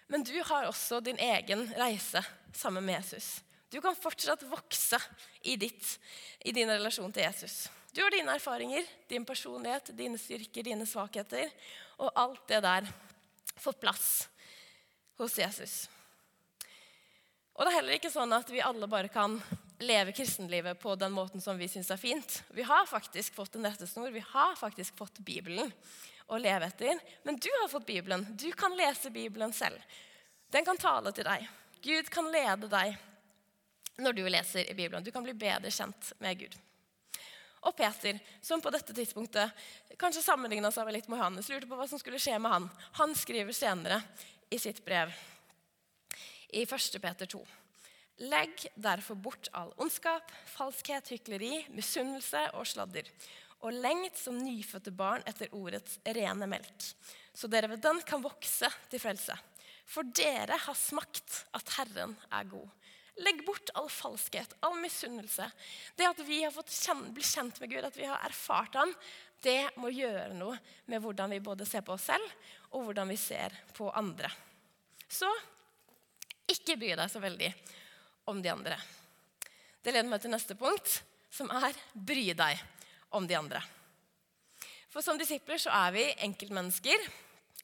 Men 0.07 0.23
du 0.23 0.37
har 0.39 0.69
også 0.71 1.03
din 1.03 1.19
egen 1.19 1.67
reise 1.75 2.23
sammen 2.55 2.87
med 2.87 3.01
Jesus. 3.01 3.41
Du 3.75 3.81
kan 3.83 3.99
fortsatt 3.99 4.47
vokse 4.49 5.03
i, 5.43 5.59
ditt, 5.59 5.99
i 6.47 6.55
din 6.55 6.71
relasjon 6.71 7.11
til 7.13 7.27
Jesus. 7.27 7.67
Du 7.91 8.05
har 8.05 8.15
dine 8.15 8.39
erfaringer, 8.39 8.87
din 9.11 9.27
personlighet, 9.27 9.91
dine 9.99 10.23
styrker, 10.23 10.63
dine 10.63 10.87
svakheter 10.87 11.51
og 11.99 12.15
alt 12.15 12.47
det 12.47 12.63
der 12.63 12.89
fått 13.59 13.83
plass 13.83 14.29
hos 15.19 15.35
Jesus. 15.43 15.89
Og 17.59 17.65
det 17.65 17.73
er 17.73 17.81
heller 17.81 17.99
ikke 17.99 18.11
sånn 18.15 18.31
at 18.37 18.51
vi 18.55 18.61
alle 18.63 18.87
bare 18.87 19.11
kan 19.11 19.35
leve 19.83 20.13
kristenlivet 20.15 20.79
på 20.79 20.93
den 20.95 21.11
måten 21.11 21.43
som 21.43 21.59
vi 21.59 21.67
syns 21.71 21.91
er 21.91 21.99
fint. 21.99 22.37
Vi 22.55 22.63
har 22.63 22.87
faktisk 22.87 23.35
fått 23.35 23.57
en 23.59 23.67
rettesnor, 23.67 24.13
vi 24.15 24.23
har 24.23 24.55
faktisk 24.55 24.95
fått 24.99 25.19
Bibelen 25.19 25.73
å 26.31 26.39
leve 26.39 26.69
etter. 26.71 27.01
Men 27.27 27.39
du 27.43 27.49
har 27.61 27.67
fått 27.73 27.87
Bibelen. 27.87 28.23
Du 28.39 28.53
kan 28.55 28.77
lese 28.79 29.11
Bibelen 29.11 29.53
selv. 29.53 29.75
Den 30.55 30.65
kan 30.65 30.79
tale 30.79 31.11
til 31.13 31.27
deg. 31.27 31.49
Gud 31.83 32.11
kan 32.15 32.31
lede 32.31 32.71
deg 32.71 32.95
når 33.99 34.15
du 34.15 34.23
leser 34.31 34.63
i 34.63 34.77
Bibelen. 34.79 35.03
Du 35.03 35.11
kan 35.11 35.27
bli 35.27 35.35
bedre 35.35 35.73
kjent 35.75 36.13
med 36.23 36.39
Gud. 36.39 36.55
Og 37.67 37.75
Peter, 37.75 38.21
som 38.41 38.63
på 38.63 38.71
dette 38.71 38.95
tidspunktet 38.95 39.67
kanskje 39.99 40.23
sammenligna 40.23 40.71
seg 40.71 40.93
litt 40.95 41.11
med 41.11 41.19
Johannes, 41.19 41.51
lurte 41.51 41.67
på 41.67 41.79
hva 41.79 41.89
som 41.91 41.99
skulle 41.99 42.23
skje 42.23 42.39
med 42.39 42.55
han. 42.55 42.71
Han 43.01 43.19
skriver 43.19 43.57
senere 43.57 43.99
i 44.47 44.63
sitt 44.63 44.79
brev 44.87 45.11
i 46.49 46.65
1. 46.65 47.01
Peter 47.03 47.27
2. 47.27 47.41
Legg 48.19 48.65
derfor 48.75 49.15
bort 49.15 49.51
all 49.55 49.71
ondskap, 49.79 50.33
falskhet, 50.51 51.13
hykleri, 51.13 51.63
misunnelse 51.71 52.49
og 52.59 52.67
sladder. 52.67 53.07
Og 53.63 53.75
lengt 53.75 54.19
som 54.19 54.39
nyfødte 54.39 54.91
barn 54.95 55.23
etter 55.27 55.53
ordets 55.55 55.99
rene 56.07 56.47
melk, 56.51 56.89
så 57.35 57.51
dere 57.51 57.71
ved 57.71 57.83
den 57.83 58.01
kan 58.07 58.23
vokse 58.23 58.71
til 58.91 59.03
frelse. 59.03 59.37
For 59.89 60.07
dere 60.15 60.59
har 60.61 60.77
smakt 60.79 61.45
at 61.57 61.75
Herren 61.79 62.17
er 62.35 62.51
god. 62.51 62.67
Legg 63.19 63.41
bort 63.47 63.71
all 63.79 63.89
falskhet, 63.91 64.53
all 64.63 64.77
misunnelse. 64.79 65.49
Det 65.99 66.07
at 66.07 66.21
vi 66.27 66.43
har 66.45 66.55
fått 66.55 66.71
kjent, 66.75 67.11
bli 67.15 67.25
kjent 67.27 67.59
med 67.63 67.73
Gud, 67.73 67.87
at 67.87 67.99
vi 67.99 68.07
har 68.07 68.23
erfart 68.27 68.79
ham, 68.79 68.93
det 69.43 69.71
må 69.79 69.91
gjøre 69.95 70.35
noe 70.39 70.59
med 70.91 71.03
hvordan 71.03 71.35
vi 71.35 71.43
både 71.43 71.67
ser 71.67 71.87
på 71.87 71.95
oss 71.95 72.09
selv, 72.11 72.35
og 72.75 72.87
hvordan 72.87 73.11
vi 73.11 73.19
ser 73.19 73.55
på 73.75 73.91
andre. 73.91 74.31
Så 75.09 75.31
ikke 76.49 76.79
bry 76.81 76.95
deg 76.97 77.11
så 77.13 77.21
veldig 77.23 77.51
om 78.33 78.43
de 78.43 78.53
andre. 78.53 78.79
Det 79.83 79.95
leder 79.95 80.09
meg 80.11 80.23
til 80.23 80.33
neste 80.33 80.57
punkt, 80.59 81.01
som 81.31 81.51
er 81.53 81.77
bry 81.93 82.31
deg 82.37 82.61
om 83.17 83.27
de 83.29 83.37
andre. 83.39 83.63
For 84.93 85.05
som 85.05 85.19
disipler 85.21 85.61
så 85.61 85.73
er 85.85 85.95
vi 85.95 86.05
enkeltmennesker. 86.27 87.05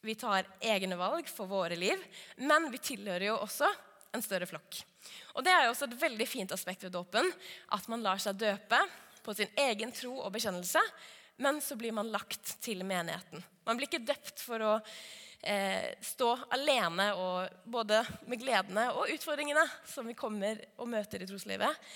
Vi 0.04 0.14
tar 0.20 0.46
egne 0.60 0.98
valg 1.00 1.28
for 1.32 1.48
våre 1.48 1.76
liv, 1.78 2.00
men 2.44 2.68
vi 2.72 2.80
tilhører 2.92 3.30
jo 3.30 3.40
også 3.40 3.70
en 4.14 4.22
større 4.22 4.48
flokk. 4.48 4.82
Og 5.34 5.44
Det 5.44 5.52
er 5.52 5.64
jo 5.64 5.72
også 5.72 5.88
et 5.88 6.00
veldig 6.00 6.26
fint 6.28 6.52
aspekt 6.54 6.84
ved 6.84 6.94
dåpen. 6.94 7.26
At 7.72 7.88
man 7.88 8.04
lar 8.04 8.20
seg 8.22 8.38
døpe 8.38 8.80
på 9.24 9.34
sin 9.34 9.50
egen 9.58 9.92
tro 9.96 10.12
og 10.20 10.32
bekjennelse, 10.36 10.80
men 11.42 11.58
så 11.64 11.76
blir 11.76 11.92
man 11.96 12.12
lagt 12.12 12.56
til 12.62 12.84
menigheten. 12.86 13.42
Man 13.66 13.78
blir 13.80 13.88
ikke 13.88 14.04
døpt 14.06 14.42
for 14.44 14.62
å 14.62 14.74
eh, 15.46 15.92
stå 16.00 16.32
alene 16.56 17.10
og 17.20 17.68
både 17.70 18.00
med 18.28 18.40
gledene 18.42 18.88
og 18.96 19.12
utfordringene 19.14 19.64
som 19.88 20.08
vi 20.08 20.16
kommer 20.18 20.60
og 20.80 20.90
møter 20.90 21.22
i 21.22 21.28
troslivet, 21.28 21.86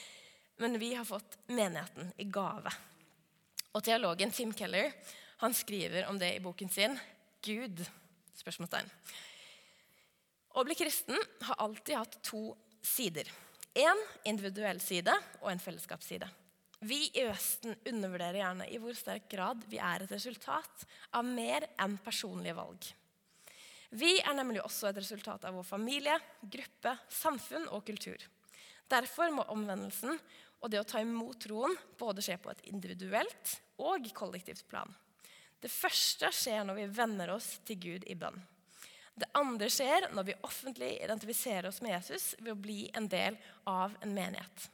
men 0.62 0.78
vi 0.80 0.92
har 0.94 1.06
fått 1.08 1.38
menigheten 1.50 2.12
i 2.18 2.28
gave. 2.28 2.72
Og 3.74 3.84
Teologen 3.84 4.32
Tim 4.34 4.52
Keller 4.56 4.92
han 5.38 5.54
skriver 5.54 6.08
om 6.10 6.18
det 6.18 6.34
i 6.34 6.42
boken 6.42 6.70
sin 6.72 6.98
'Gud?' 7.42 7.84
spørsmålstegn. 8.38 8.88
Å 10.58 10.64
bli 10.66 10.74
kristen 10.78 11.18
har 11.46 11.60
alltid 11.62 11.98
hatt 11.98 12.18
to 12.26 12.56
sider. 12.82 13.28
En 13.78 14.00
individuell 14.26 14.80
side 14.82 15.14
og 15.42 15.50
en 15.52 15.62
fellesskapsside. 15.62 16.26
Vi 16.80 17.08
i 17.10 17.24
Østen 17.26 17.74
undervurderer 17.90 18.38
gjerne 18.38 18.68
i 18.70 18.78
hvor 18.82 18.94
sterk 18.94 19.26
grad 19.30 19.64
vi 19.70 19.80
er 19.82 20.04
et 20.04 20.14
resultat 20.14 20.84
av 21.14 21.26
mer 21.26 21.66
enn 21.78 21.96
personlige 22.02 22.54
valg. 22.58 22.86
Vi 23.90 24.18
er 24.20 24.34
nemlig 24.36 24.60
også 24.64 24.90
et 24.90 24.98
resultat 25.00 25.46
av 25.48 25.56
vår 25.56 25.64
familie, 25.64 26.18
gruppe, 26.42 26.92
samfunn 27.08 27.68
og 27.72 27.86
kultur. 27.88 28.20
Derfor 28.88 29.32
må 29.32 29.46
omvendelsen 29.52 30.18
og 30.58 30.70
det 30.72 30.80
å 30.82 30.86
ta 30.88 31.00
imot 31.00 31.38
troen 31.44 31.76
både 31.98 32.24
skje 32.24 32.36
på 32.42 32.50
et 32.52 32.64
individuelt 32.72 33.54
og 33.84 34.08
kollektivt 34.16 34.66
plan. 34.68 34.90
Det 35.58 35.70
første 35.70 36.30
skjer 36.34 36.64
når 36.66 36.80
vi 36.80 36.86
venner 36.98 37.32
oss 37.34 37.56
til 37.66 37.78
Gud 37.82 38.06
i 38.06 38.16
bønn. 38.18 38.38
Det 39.18 39.30
andre 39.34 39.66
skjer 39.72 40.10
når 40.14 40.28
vi 40.28 40.36
offentlig 40.46 40.92
identifiserer 41.02 41.70
oss 41.70 41.80
med 41.82 41.96
Jesus 41.96 42.34
ved 42.38 42.52
å 42.52 42.60
bli 42.60 42.84
en 42.94 43.08
del 43.10 43.38
av 43.66 43.96
en 44.02 44.12
menighet. 44.14 44.68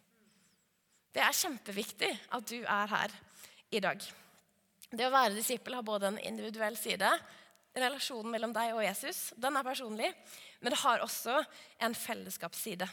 Det 1.14 1.22
er 1.22 1.38
kjempeviktig 1.38 2.10
at 2.34 2.50
du 2.50 2.58
er 2.60 2.90
her 2.90 3.14
i 3.72 3.80
dag. 3.80 4.02
Det 4.90 5.06
å 5.06 5.14
være 5.14 5.36
disippel 5.38 5.78
har 5.78 5.86
både 5.86 6.10
en 6.10 6.20
individuell 6.20 6.76
side, 6.76 7.08
relasjonen 7.74 8.30
mellom 8.30 8.52
deg 8.54 8.74
og 8.74 8.84
Jesus, 8.84 9.32
den 9.40 9.56
er 9.58 9.66
personlig, 9.66 10.10
men 10.60 10.72
det 10.72 10.80
har 10.82 11.02
også 11.02 11.40
en 11.82 11.96
fellesskapsside. 11.98 12.88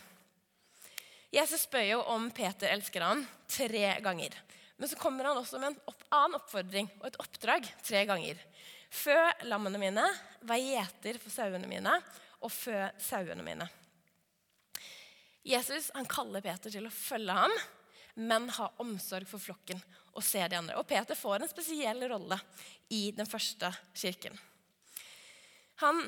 Jesus 1.31 1.63
spør 1.67 1.85
jo 1.88 2.00
om 2.11 2.27
Peter 2.35 2.73
elsker 2.73 3.05
han 3.05 3.21
tre 3.47 3.93
ganger. 4.03 4.35
Men 4.75 4.89
så 4.89 4.97
kommer 5.00 5.29
han 5.29 5.38
også 5.39 5.61
med 5.61 5.71
en 5.71 6.00
annen 6.09 6.39
oppfordring 6.39 6.89
og 7.00 7.05
et 7.07 7.19
oppdrag 7.21 7.69
tre 7.85 8.01
ganger. 8.09 8.41
Fø 8.91 9.15
lammene 9.47 9.79
mine, 9.79 10.03
vær 10.43 10.59
gjeter 10.59 11.21
for 11.21 11.31
sauene 11.31 11.69
mine, 11.69 11.93
og 12.41 12.51
fø 12.51 12.75
sauene 13.00 13.45
mine. 13.45 13.69
Jesus 15.47 15.89
han 15.95 16.09
kaller 16.09 16.43
Peter 16.43 16.73
til 16.73 16.89
å 16.89 16.93
følge 16.93 17.38
ham, 17.38 17.53
men 18.19 18.50
ha 18.57 18.67
omsorg 18.83 19.29
for 19.29 19.39
flokken 19.39 19.79
og 20.11 20.25
se 20.25 20.43
de 20.43 20.57
andre. 20.57 20.75
Og 20.75 20.88
Peter 20.89 21.15
får 21.15 21.39
en 21.39 21.51
spesiell 21.53 22.03
rolle 22.11 22.38
i 22.91 23.05
den 23.15 23.29
første 23.29 23.71
kirken. 23.95 24.35
Han 25.81 26.03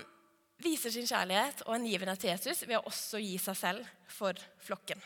viser 0.64 0.94
sin 0.94 1.08
kjærlighet 1.10 1.66
og 1.66 1.76
hengivenhet 1.76 2.22
til 2.22 2.32
Jesus 2.34 2.64
ved 2.68 2.78
å 2.78 2.88
også 2.90 3.22
gi 3.22 3.36
seg 3.42 3.58
selv 3.58 3.90
for 4.12 4.38
flokken. 4.64 5.02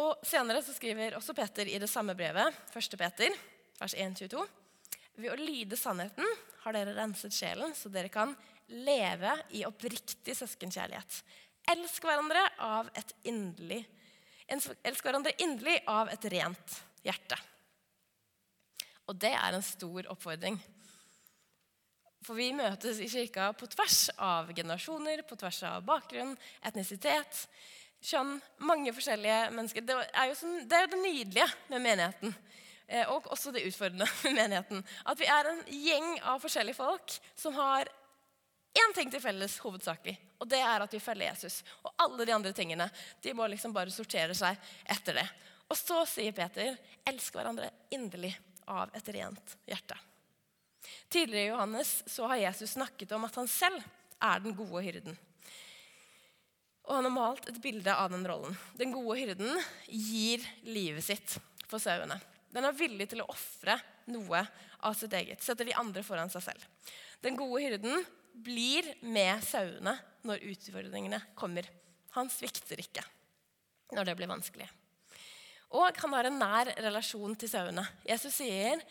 Og 0.00 0.24
Senere 0.24 0.62
så 0.64 0.72
skriver 0.72 1.18
også 1.18 1.34
Peter 1.36 1.68
i 1.68 1.78
det 1.80 1.90
samme 1.90 2.16
brevet, 2.16 2.56
1. 2.72 2.96
Peter, 2.96 3.36
vers 3.76 3.94
1-22, 3.94 4.40
ved 5.20 5.28
å 5.28 5.36
lyde 5.36 5.76
sannheten 5.76 6.28
har 6.62 6.76
dere 6.76 6.96
renset 6.96 7.34
sjelen, 7.36 7.74
så 7.76 7.92
dere 7.92 8.08
kan 8.12 8.32
leve 8.72 9.34
i 9.52 9.66
oppriktig 9.68 10.34
søskenkjærlighet. 10.38 11.18
Elsk 11.74 12.06
hverandre 12.08 12.46
av 12.64 12.88
et 12.96 13.12
inderlig 13.28 13.84
Elsk 14.52 15.06
hverandre 15.06 15.30
inderlig 15.40 15.78
av 15.88 16.10
et 16.12 16.24
rent 16.28 16.74
hjerte. 17.06 17.38
Og 19.08 19.16
det 19.16 19.30
er 19.32 19.54
en 19.56 19.64
stor 19.64 20.10
oppfordring. 20.12 20.58
For 22.22 22.38
vi 22.38 22.52
møtes 22.54 23.00
i 23.02 23.08
kirka 23.10 23.50
på 23.58 23.66
tvers 23.72 24.06
av 24.22 24.52
generasjoner, 24.54 25.24
på 25.26 25.38
tvers 25.38 25.62
av 25.66 25.82
bakgrunn, 25.86 26.36
etnisitet, 26.62 27.46
kjønn. 28.02 28.36
Mange 28.62 28.92
forskjellige 28.94 29.38
mennesker. 29.54 29.86
Det 29.86 29.96
er 30.06 30.30
jo, 30.30 30.36
sånn, 30.38 30.60
det, 30.70 30.78
er 30.78 30.92
det 30.92 31.00
nydelige 31.02 31.48
med 31.72 31.82
menigheten. 31.82 32.36
Eh, 32.86 33.08
og 33.10 33.26
også 33.32 33.54
det 33.54 33.64
utfordrende 33.66 34.06
med 34.26 34.38
menigheten. 34.38 34.84
At 35.10 35.18
vi 35.18 35.26
er 35.30 35.50
en 35.50 35.64
gjeng 35.66 36.14
av 36.20 36.42
forskjellige 36.42 36.78
folk 36.78 37.16
som 37.38 37.58
har 37.58 37.90
én 38.78 38.94
ting 38.96 39.10
til 39.12 39.20
felles 39.20 39.58
hovedsakelig, 39.60 40.14
og 40.40 40.48
det 40.48 40.62
er 40.64 40.80
at 40.80 40.94
vi 40.94 41.02
følger 41.02 41.28
Jesus. 41.28 41.58
Og 41.84 41.92
alle 42.00 42.24
de 42.28 42.34
andre 42.34 42.54
tingene 42.56 42.86
de 43.24 43.34
må 43.36 43.50
liksom 43.50 43.74
bare 43.74 43.92
sortere 43.92 44.36
seg 44.38 44.56
etter 44.94 45.20
det. 45.20 45.26
Og 45.68 45.76
så 45.78 46.02
sier 46.08 46.34
Peter, 46.36 46.78
elsk 47.08 47.36
hverandre 47.36 47.70
inderlig 47.92 48.32
av 48.70 48.92
et 48.96 49.12
rent 49.14 49.58
hjerte. 49.68 49.98
Tidligere 51.12 51.44
i 51.44 51.50
Johannes 51.52 52.02
så 52.10 52.26
har 52.30 52.40
Jesus 52.44 52.76
snakket 52.76 53.12
om 53.16 53.26
at 53.28 53.36
han 53.40 53.50
selv 53.50 53.82
er 54.22 54.42
den 54.42 54.56
gode 54.56 54.82
hyrden. 54.84 55.16
Og 56.82 56.96
han 56.96 57.06
har 57.06 57.14
malt 57.14 57.48
et 57.48 57.60
bilde 57.62 57.94
av 57.94 58.10
den 58.10 58.26
rollen. 58.26 58.56
Den 58.78 58.94
gode 58.94 59.18
hyrden 59.20 59.62
gir 59.86 60.42
livet 60.66 61.06
sitt 61.06 61.36
for 61.70 61.82
sauene. 61.82 62.18
Den 62.52 62.66
er 62.68 62.76
villig 62.76 63.08
til 63.12 63.22
å 63.22 63.30
ofre 63.32 63.78
noe 64.12 64.42
av 64.82 64.96
sitt 64.98 65.14
eget. 65.16 65.42
Setter 65.44 65.68
de 65.68 65.76
andre 65.78 66.02
foran 66.04 66.32
seg 66.32 66.44
selv. 66.50 66.66
Den 67.22 67.38
gode 67.38 67.62
hyrden 67.62 68.02
blir 68.32 68.88
med 69.04 69.44
sauene 69.46 69.94
når 70.26 70.44
utfordringene 70.52 71.20
kommer. 71.38 71.68
Han 72.16 72.30
svikter 72.32 72.80
ikke 72.82 73.04
når 73.92 74.08
det 74.08 74.16
blir 74.18 74.30
vanskelig. 74.30 74.68
Og 75.72 75.96
han 76.02 76.14
har 76.16 76.28
en 76.28 76.38
nær 76.40 76.70
relasjon 76.84 77.36
til 77.38 77.48
sauene. 77.48 77.84
Jesus 78.04 78.34
sier 78.42 78.82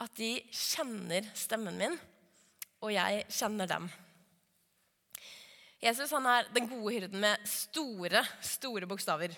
at 0.00 0.16
de 0.16 0.32
kjenner 0.54 1.26
stemmen 1.36 1.76
min, 1.76 1.98
og 2.80 2.94
jeg 2.94 3.26
kjenner 3.28 3.68
dem. 3.68 3.90
Jesus 5.80 6.12
han 6.12 6.26
er 6.28 6.48
den 6.52 6.68
gode 6.68 6.92
hyrden 6.96 7.20
med 7.22 7.46
store, 7.48 8.24
store 8.44 8.88
bokstaver. 8.88 9.36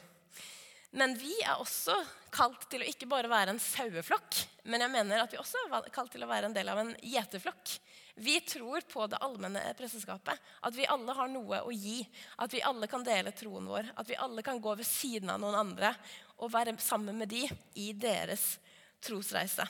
Men 0.93 1.15
vi 1.17 1.33
er 1.41 1.57
også 1.57 1.95
kalt 2.35 2.67
til 2.71 2.83
å 2.83 2.89
ikke 2.89 3.09
bare 3.09 3.31
være 3.31 3.55
en 3.55 3.63
saueflokk, 3.63 4.43
men 4.69 4.85
jeg 4.85 4.93
mener 4.93 5.23
at 5.23 5.33
vi 5.33 5.41
også 5.41 5.63
er 5.65 5.89
kalt 5.95 6.13
til 6.13 6.25
å 6.27 6.31
være 6.31 6.51
en 6.51 6.57
del 6.57 6.69
av 6.69 6.83
en 6.83 6.93
gjeterflokk. 7.01 7.77
Vi 8.15 8.35
tror 8.45 8.85
på 8.93 9.07
det 9.09 9.21
allmenne 9.25 9.63
presteskapet. 9.79 10.37
At 10.61 10.75
vi 10.77 10.85
alle 10.85 11.15
har 11.17 11.31
noe 11.33 11.63
å 11.65 11.73
gi. 11.73 12.03
At 12.45 12.53
vi 12.53 12.61
alle 12.61 12.85
kan 12.91 13.05
dele 13.07 13.33
troen 13.33 13.71
vår. 13.71 13.89
At 13.97 14.11
vi 14.11 14.19
alle 14.21 14.45
kan 14.45 14.61
gå 14.61 14.75
ved 14.77 14.85
siden 14.85 15.33
av 15.33 15.41
noen 15.41 15.57
andre 15.57 15.95
og 16.37 16.53
være 16.53 16.77
sammen 16.83 17.17
med 17.23 17.33
de 17.33 17.47
i 17.81 17.93
deres 17.97 18.59
trosreise. 19.01 19.65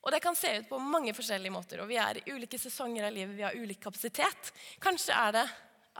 Og 0.00 0.12
Det 0.12 0.20
kan 0.24 0.36
se 0.36 0.52
ut 0.58 0.68
på 0.68 0.78
mange 0.80 1.12
forskjellige 1.14 1.52
måter. 1.52 1.80
og 1.80 1.88
Vi 1.88 1.96
er 2.00 2.18
i 2.20 2.32
ulike 2.32 2.58
sesonger 2.58 3.06
av 3.06 3.12
livet. 3.12 3.36
Vi 3.36 3.42
har 3.42 3.56
ulik 3.56 3.80
kapasitet. 3.80 4.52
Kanskje 4.80 5.12
er 5.12 5.32
det 5.32 5.48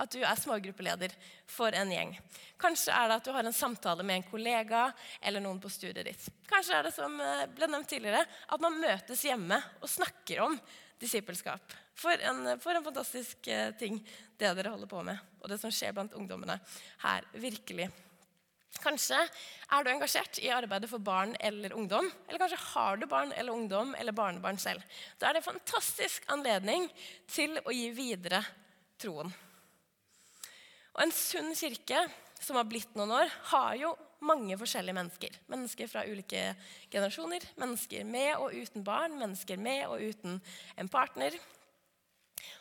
at 0.00 0.12
du 0.14 0.20
er 0.22 0.38
smågruppeleder 0.38 1.12
for 1.50 1.74
en 1.76 1.90
gjeng. 1.92 2.14
Kanskje 2.60 2.94
er 2.94 3.08
det 3.10 3.18
at 3.18 3.26
du 3.26 3.32
har 3.34 3.44
en 3.44 3.56
samtale 3.56 4.06
med 4.06 4.20
en 4.20 4.28
kollega 4.30 4.86
eller 5.20 5.42
noen 5.44 5.60
på 5.60 5.68
studiet 5.72 6.06
ditt. 6.06 6.28
Kanskje 6.48 6.78
er 6.78 6.86
det 6.86 6.94
som 6.94 7.18
eh, 7.20 7.46
ble 7.52 7.68
nevnt 7.68 7.90
tidligere, 7.90 8.22
at 8.24 8.62
man 8.62 8.78
møtes 8.80 9.24
hjemme 9.26 9.58
og 9.80 9.90
snakker 9.90 10.44
om 10.46 10.56
disippelskap. 11.00 11.74
For 12.00 12.16
for 12.62 12.76
en 12.76 12.86
fantastisk 12.86 13.48
eh, 13.48 13.72
ting 13.76 14.00
det 14.40 14.54
dere 14.56 14.72
holder 14.72 14.88
på 14.88 15.02
med, 15.04 15.18
og 15.40 15.50
det 15.52 15.60
som 15.60 15.72
skjer 15.74 15.92
blant 15.96 16.14
ungdommene 16.16 16.60
her. 17.04 17.26
virkelig. 17.32 17.90
Kanskje 18.78 19.18
er 19.18 19.85
du 19.85 19.90
engasjert 19.90 20.38
i 20.40 20.50
arbeidet 20.54 20.88
for 20.90 21.02
barn 21.02 21.35
eller 21.42 21.74
ungdom. 21.76 22.06
Eller 22.28 22.40
kanskje 22.40 22.61
har 22.70 23.00
du 23.00 23.06
barn 23.11 23.33
eller 23.35 23.52
ungdom 23.52 23.94
eller 23.98 24.14
barnebarn 24.16 24.61
selv. 24.62 24.85
Da 25.18 25.28
er 25.28 25.37
det 25.37 25.42
en 25.42 25.50
fantastisk 25.50 26.28
anledning 26.33 26.87
til 27.28 27.59
å 27.64 27.74
gi 27.74 27.90
videre 27.96 28.44
troen. 29.00 29.33
Og 30.94 31.02
en 31.04 31.14
sunn 31.14 31.52
kirke 31.59 32.06
som 32.40 32.56
har 32.56 32.68
blitt 32.68 32.94
noen 32.96 33.12
år, 33.18 33.33
har 33.52 33.74
jo 33.76 33.92
mange 34.24 34.56
forskjellige 34.61 34.96
mennesker. 34.96 35.37
Mennesker 35.52 35.88
fra 35.90 36.06
ulike 36.09 36.54
generasjoner. 36.92 37.44
Mennesker 37.61 38.06
med 38.09 38.33
og 38.38 38.54
uten 38.56 38.85
barn, 38.85 39.18
mennesker 39.20 39.61
med 39.61 39.87
og 39.88 40.00
uten 40.00 40.40
en 40.80 40.90
partner. 40.92 41.37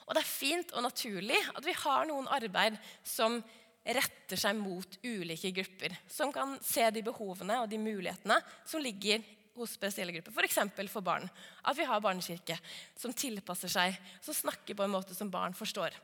Og 0.08 0.15
det 0.15 0.24
er 0.24 0.30
fint 0.30 0.72
og 0.74 0.84
naturlig 0.84 1.39
at 1.54 1.65
vi 1.65 1.76
har 1.84 2.08
noen 2.10 2.28
arbeid 2.34 2.80
som 3.06 3.39
retter 3.86 4.39
seg 4.39 4.58
mot 4.60 4.98
ulike 5.04 5.52
grupper. 5.56 5.96
Som 6.08 6.34
kan 6.36 6.58
se 6.65 6.86
de 6.94 7.04
behovene 7.06 7.62
og 7.63 7.70
de 7.72 7.80
mulighetene 7.82 8.39
som 8.68 8.84
ligger 8.84 9.24
hos 9.60 9.76
spesielle 9.76 10.13
grupper. 10.15 10.36
F.eks. 10.36 10.60
For, 10.76 10.92
for 10.92 11.06
barn. 11.06 11.28
At 11.68 11.78
vi 11.78 11.88
har 11.88 12.04
barnekirke 12.04 12.58
som 12.98 13.15
tilpasser 13.15 13.72
seg, 13.72 13.98
som 14.24 14.38
snakker 14.38 14.78
på 14.78 14.86
en 14.86 14.94
måte 14.94 15.18
som 15.18 15.32
barn 15.32 15.56
forstår. 15.58 15.96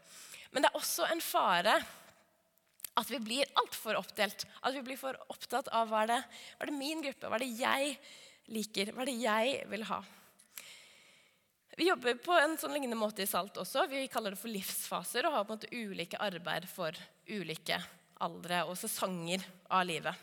Men 0.51 0.63
det 0.63 0.71
er 0.71 0.79
også 0.79 1.07
en 1.11 1.23
fare 1.23 1.79
at 2.95 3.09
vi 3.11 3.19
blir 3.19 3.49
altfor 3.59 3.97
oppdelt. 3.99 4.45
At 4.63 4.75
vi 4.75 4.83
blir 4.85 4.99
for 4.99 5.17
opptatt 5.31 5.71
av 5.75 5.89
hva 5.91 6.05
er, 6.05 6.13
det, 6.13 6.21
hva 6.55 6.67
er 6.67 6.71
det 6.71 6.77
min 6.77 7.03
gruppe, 7.03 7.27
hva 7.27 7.39
er 7.39 7.43
det 7.43 7.55
jeg 7.59 7.97
liker, 8.55 8.93
hva 8.93 9.03
er 9.03 9.11
det 9.11 9.19
jeg 9.19 9.57
vil 9.71 9.83
ha. 9.89 9.99
Vi 11.75 11.89
jobber 11.89 12.15
på 12.23 12.31
en 12.39 12.53
sånn 12.55 12.71
lignende 12.71 12.95
måte 12.95 13.25
i 13.25 13.27
SALT 13.27 13.57
også. 13.59 13.83
Vi 13.91 14.05
kaller 14.07 14.31
det 14.31 14.39
for 14.39 14.51
livsfaser 14.51 15.27
og 15.27 15.33
har 15.35 15.43
på 15.43 15.51
en 15.51 15.59
måte 15.59 15.75
ulike 15.75 16.19
arbeid 16.23 16.69
for 16.71 16.95
ulike 17.27 17.81
aldre 18.23 18.61
og 18.69 18.77
sesonger 18.79 19.43
av 19.67 19.83
livet. 19.89 20.21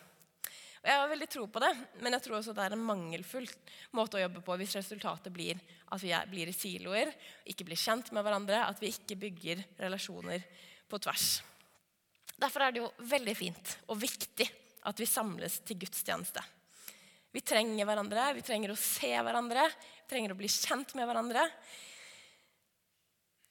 Og 0.82 0.88
Jeg 0.88 0.98
har 0.98 1.10
veldig 1.12 1.28
tro 1.30 1.44
på 1.52 1.60
det, 1.62 1.70
men 2.00 2.16
jeg 2.16 2.24
tror 2.24 2.38
også 2.38 2.54
det 2.56 2.64
er 2.64 2.74
en 2.74 2.86
mangelfull 2.88 3.44
måte 3.94 4.16
å 4.16 4.22
jobbe 4.24 4.40
på 4.42 4.56
hvis 4.58 4.78
resultatet 4.80 5.34
blir 5.34 5.60
at 5.92 6.00
vi 6.00 6.14
blir 6.32 6.48
i 6.48 6.56
siloer, 6.56 7.12
ikke 7.44 7.68
blir 7.68 7.78
kjent 7.78 8.08
med 8.16 8.24
hverandre, 8.24 8.64
at 8.64 8.80
vi 8.80 8.90
ikke 8.90 9.20
bygger 9.20 9.62
relasjoner 9.84 10.42
på 10.88 10.98
tvers. 11.04 11.42
Derfor 12.32 12.64
er 12.64 12.72
det 12.72 12.80
jo 12.80 12.90
veldig 13.12 13.36
fint 13.36 13.76
og 13.92 14.00
viktig 14.00 14.48
at 14.88 14.98
vi 14.98 15.06
samles 15.06 15.60
til 15.68 15.78
gudstjeneste. 15.84 16.42
Vi 17.32 17.44
trenger 17.44 17.86
hverandre, 17.88 18.32
vi 18.36 18.42
trenger 18.44 18.72
å 18.74 18.80
se 18.80 19.12
hverandre, 19.12 19.68
trenger 20.12 20.34
å 20.34 20.38
bli 20.38 20.50
kjent 20.52 20.92
med 20.98 21.08
hverandre. 21.08 21.46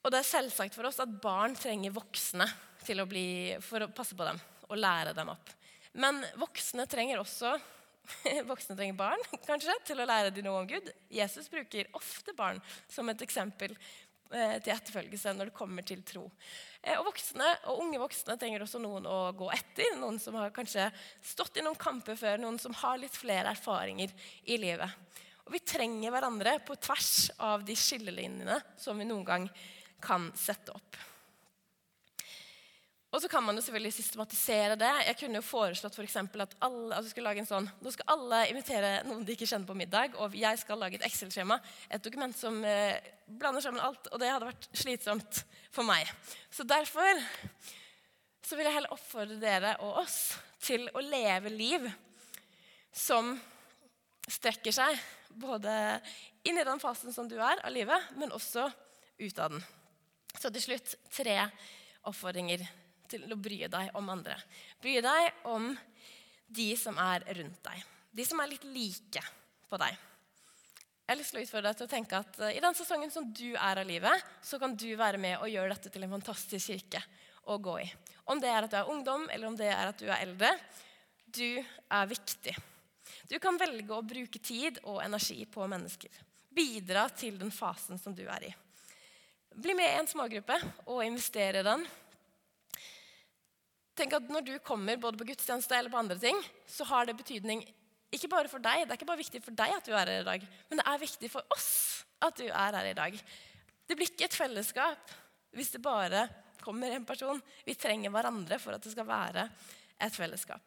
Og 0.02 0.13
det 0.13 0.21
er 0.21 0.30
selvsagt 0.30 0.78
for 0.78 0.89
oss 0.89 1.02
at 1.02 1.19
barn 1.21 1.58
trenger 1.58 1.93
voksne 1.93 2.47
å 2.91 3.08
bli, 3.10 3.58
for 3.62 3.86
å 3.86 3.91
passe 3.93 4.17
på 4.17 4.26
dem 4.26 4.39
og 4.69 4.80
lære 4.80 5.13
dem 5.17 5.30
opp. 5.34 5.52
Men 5.93 6.21
voksne 6.39 6.88
trenger 6.89 7.21
også 7.21 7.52
voksne 8.52 8.78
trenger 8.78 8.97
barn 8.97 9.26
kanskje, 9.45 9.76
til 9.86 10.02
å 10.02 10.08
lære 10.10 10.32
dem 10.34 10.47
noe 10.47 10.63
om 10.63 10.69
Gud. 10.69 10.88
Jesus 11.12 11.52
bruker 11.52 11.91
ofte 11.97 12.34
barn 12.38 12.62
som 12.89 13.10
et 13.12 13.21
eksempel 13.26 13.76
Eh, 14.32 14.58
til 14.63 14.71
etterfølgelse 14.71 15.34
når 15.36 15.50
det 15.50 15.56
kommer 15.58 15.84
til 15.84 16.04
tro. 16.08 16.24
Eh, 16.80 16.95
og 16.95 17.10
voksne 17.10 17.47
og 17.67 17.82
unge 17.84 18.00
voksne 18.00 18.38
trenger 18.39 18.63
også 18.63 18.80
noen 18.80 19.08
å 19.10 19.17
gå 19.36 19.50
etter. 19.52 19.97
Noen 20.00 20.21
som 20.24 20.38
har 20.39 20.54
kanskje 20.56 20.86
stått 21.34 21.60
i 21.60 21.65
noen 21.65 21.76
kamper 21.80 22.15
før, 22.15 22.39
noen 22.39 22.60
som 22.62 22.76
har 22.80 23.02
litt 23.02 23.17
flere 23.17 23.52
erfaringer 23.52 24.13
i 24.47 24.60
livet. 24.62 25.19
Og 25.47 25.56
vi 25.56 25.63
trenger 25.65 26.13
hverandre 26.13 26.58
på 26.65 26.77
tvers 26.80 27.32
av 27.41 27.63
de 27.65 27.75
skillelinjene 27.77 28.60
som 28.80 28.99
vi 28.99 29.08
noen 29.08 29.25
gang 29.27 29.47
kan 30.01 30.30
sette 30.38 30.73
opp. 30.75 30.99
Og 33.12 33.19
så 33.19 33.27
kan 33.27 33.43
man 33.43 33.58
jo 33.58 33.63
selvfølgelig 33.65 33.91
systematisere 33.97 34.77
det. 34.80 34.91
Jeg 35.10 35.17
kunne 35.19 35.41
jo 35.41 35.43
foreslått 35.43 35.97
for 35.97 36.08
at 36.45 36.54
alle, 36.63 36.95
altså 36.95 37.12
skulle 37.12 37.27
lage 37.27 37.43
en 37.43 37.49
sånn, 37.49 37.67
Nå 37.84 37.91
skal 37.91 38.13
alle 38.13 38.45
invitere 38.54 38.91
noen 39.04 39.25
de 39.27 39.36
ikke 39.36 39.49
kjenner 39.49 39.67
på 39.67 39.75
middag, 39.75 40.15
og 40.15 40.38
jeg 40.39 40.62
skal 40.62 40.80
lage 40.80 40.95
et 40.95 41.08
Excel-skjema. 41.10 41.58
Et 41.91 42.04
dokument 42.04 42.36
som 42.38 42.62
eh, 42.63 43.04
blander 43.27 43.65
sammen 43.65 43.84
alt. 43.84 44.08
Og 44.13 44.21
det 44.21 44.32
hadde 44.32 44.47
vært 44.47 44.69
slitsomt 44.71 45.43
for 45.75 45.84
meg. 45.88 46.08
Så 46.56 46.63
derfor 46.63 47.19
så 48.47 48.56
vil 48.56 48.69
jeg 48.69 48.77
heller 48.80 48.95
oppfordre 48.95 49.39
dere 49.43 49.75
og 49.84 50.06
oss 50.06 50.17
til 50.63 50.88
å 50.95 51.04
leve 51.04 51.51
liv 51.51 51.91
som 52.95 53.36
strekker 54.32 54.75
seg 54.75 54.95
Både 55.39 55.74
inn 56.44 56.58
i 56.58 56.65
den 56.67 56.82
fasen 56.82 57.13
som 57.13 57.30
du 57.30 57.38
er 57.39 57.62
av 57.62 57.72
livet, 57.74 58.12
men 58.20 58.34
også 58.36 58.67
ut 59.22 59.39
av 59.39 59.54
den. 59.54 59.63
Så 60.39 60.52
til 60.52 60.63
slutt 60.63 60.96
tre 61.12 61.38
oppfordringer 62.08 62.63
til 63.12 63.26
å 63.28 63.39
bry 63.39 63.65
deg 63.72 63.98
om 64.00 64.10
andre. 64.13 64.38
Bry 64.82 64.98
deg 65.04 65.48
om 65.52 65.72
de 66.52 66.70
som 66.80 66.98
er 67.00 67.26
rundt 67.38 67.60
deg. 67.67 67.84
De 68.12 68.26
som 68.28 68.39
er 68.44 68.52
litt 68.52 68.65
like 68.67 69.24
på 69.72 69.80
deg. 69.80 70.00
Jeg 71.12 71.15
har 71.15 71.20
lyst 71.20 71.34
til 71.34 71.41
å 71.41 71.44
utfordre 71.44 71.72
deg 71.72 71.80
til 71.80 71.88
å 71.88 71.91
tenke 71.91 72.20
at 72.24 72.38
uh, 72.39 72.50
I 72.52 72.63
den 72.63 72.78
sesongen 72.78 73.12
som 73.12 73.26
du 73.36 73.50
er 73.52 73.82
av 73.82 73.88
livet, 73.88 74.28
så 74.48 74.60
kan 74.62 74.78
du 74.80 74.88
være 74.96 75.20
med 75.20 75.41
og 75.41 75.52
gjøre 75.52 75.74
dette 75.74 75.91
til 75.91 76.06
en 76.06 76.13
fantastisk 76.13 76.72
kirke 76.72 77.02
å 77.52 77.58
gå 77.60 77.74
i. 77.84 77.88
Om 78.32 78.39
det 78.39 78.52
er 78.52 78.63
at 78.63 78.72
du 78.72 78.78
er 78.80 78.91
ungdom, 78.94 79.26
eller 79.28 79.50
om 79.50 79.58
det 79.60 79.67
er 79.74 79.91
at 79.91 80.00
du 80.00 80.08
er 80.08 80.22
eldre. 80.22 80.54
Du 81.28 81.60
er 81.60 82.08
viktig. 82.08 82.56
Du 83.30 83.38
kan 83.40 83.58
velge 83.60 83.96
å 83.96 84.06
bruke 84.06 84.40
tid 84.44 84.80
og 84.84 85.02
energi 85.04 85.46
på 85.50 85.68
mennesker. 85.70 86.12
Bidra 86.52 87.08
til 87.16 87.40
den 87.40 87.52
fasen 87.54 88.00
som 88.00 88.16
du 88.16 88.24
er 88.28 88.50
i. 88.50 88.52
Bli 89.52 89.76
med 89.76 89.90
i 89.90 90.00
en 90.00 90.08
smågruppe 90.08 90.58
og 90.86 91.04
investere 91.04 91.60
i 91.62 91.68
den. 91.68 91.84
Tenk 93.98 94.16
at 94.16 94.30
Når 94.32 94.46
du 94.48 94.54
kommer 94.64 95.00
både 95.00 95.20
på 95.20 95.28
gudstjeneste 95.28 95.76
eller 95.76 95.92
på 95.92 96.00
andre 96.00 96.18
ting, 96.20 96.38
så 96.68 96.88
har 96.88 97.06
det 97.06 97.18
betydning 97.20 97.64
ikke 98.12 98.30
bare 98.32 98.52
for 98.52 98.64
deg. 98.64 98.86
Det 98.86 98.94
er 98.94 99.00
ikke 99.00 99.10
bare 99.10 99.24
viktig 99.24 99.42
for 99.44 99.56
deg 99.56 99.74
at 99.76 99.88
du 99.88 99.92
er 99.94 100.06
her 100.06 100.22
i 100.22 100.28
dag, 100.28 100.46
men 100.70 100.80
det 100.80 100.88
er 100.88 101.02
viktig 101.02 101.32
for 101.32 101.56
oss 101.56 101.72
at 102.22 102.38
du 102.40 102.48
er 102.48 102.78
her 102.78 102.88
i 102.92 102.96
dag. 102.98 103.18
Det 103.88 103.98
blir 103.98 104.12
ikke 104.12 104.28
et 104.30 104.38
fellesskap 104.38 105.16
hvis 105.56 105.74
det 105.74 105.84
bare 105.84 106.26
kommer 106.64 106.94
en 106.96 107.08
person. 107.08 107.40
Vi 107.66 107.76
trenger 107.76 108.14
hverandre 108.14 108.60
for 108.62 108.76
at 108.76 108.84
det 108.84 108.94
skal 108.94 109.08
være 109.08 109.48
et 110.02 110.16
fellesskap. 110.16 110.64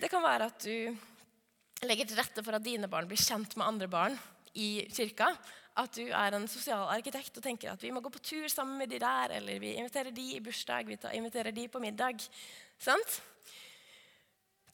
Det 0.00 0.10
kan 0.12 0.22
være 0.22 0.48
at 0.50 0.64
du 0.64 1.84
legger 1.84 2.08
til 2.08 2.18
rette 2.18 2.44
for 2.44 2.56
at 2.56 2.64
dine 2.64 2.88
barn 2.90 3.08
blir 3.10 3.20
kjent 3.20 3.56
med 3.58 3.66
andre 3.66 3.90
barn 3.90 4.16
i 4.54 4.86
kirka 4.94 5.32
at 5.74 5.96
du 5.98 6.04
er 6.06 6.36
en 6.36 6.46
sosial 6.50 6.86
arkitekt 6.92 7.38
og 7.38 7.42
tenker 7.42 7.72
at 7.72 7.82
vi 7.82 7.90
må 7.90 8.02
gå 8.02 8.12
på 8.14 8.22
tur 8.22 8.46
sammen 8.52 8.78
med 8.78 8.92
de 8.92 9.00
der, 9.02 9.34
eller 9.40 9.58
vi 9.58 9.72
inviterer 9.74 10.14
de 10.14 10.26
i 10.36 10.42
bursdag, 10.42 10.86
vi 10.86 10.98
inviterer 11.18 11.54
de 11.54 11.66
på 11.68 11.82
middag. 11.82 12.22
Sant? 12.78 13.18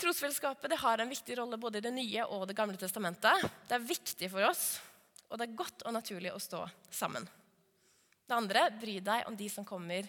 Trosfellesskapet 0.00 0.76
har 0.80 1.00
en 1.00 1.12
viktig 1.12 1.38
rolle 1.40 1.56
både 1.60 1.80
i 1.80 1.84
Det 1.84 1.92
nye 1.92 2.26
og 2.28 2.46
Det 2.48 2.56
gamle 2.56 2.76
testamentet. 2.80 3.48
Det 3.68 3.76
er 3.76 3.88
viktig 3.88 4.30
for 4.32 4.48
oss, 4.48 4.80
og 5.28 5.40
det 5.40 5.48
er 5.48 5.56
godt 5.56 5.86
og 5.86 5.96
naturlig 5.96 6.32
å 6.34 6.40
stå 6.40 6.66
sammen. 6.92 7.24
Det 8.28 8.36
andre 8.36 8.68
bry 8.80 9.00
deg 9.04 9.28
om 9.28 9.36
de 9.36 9.48
som 9.52 9.64
kommer 9.64 10.04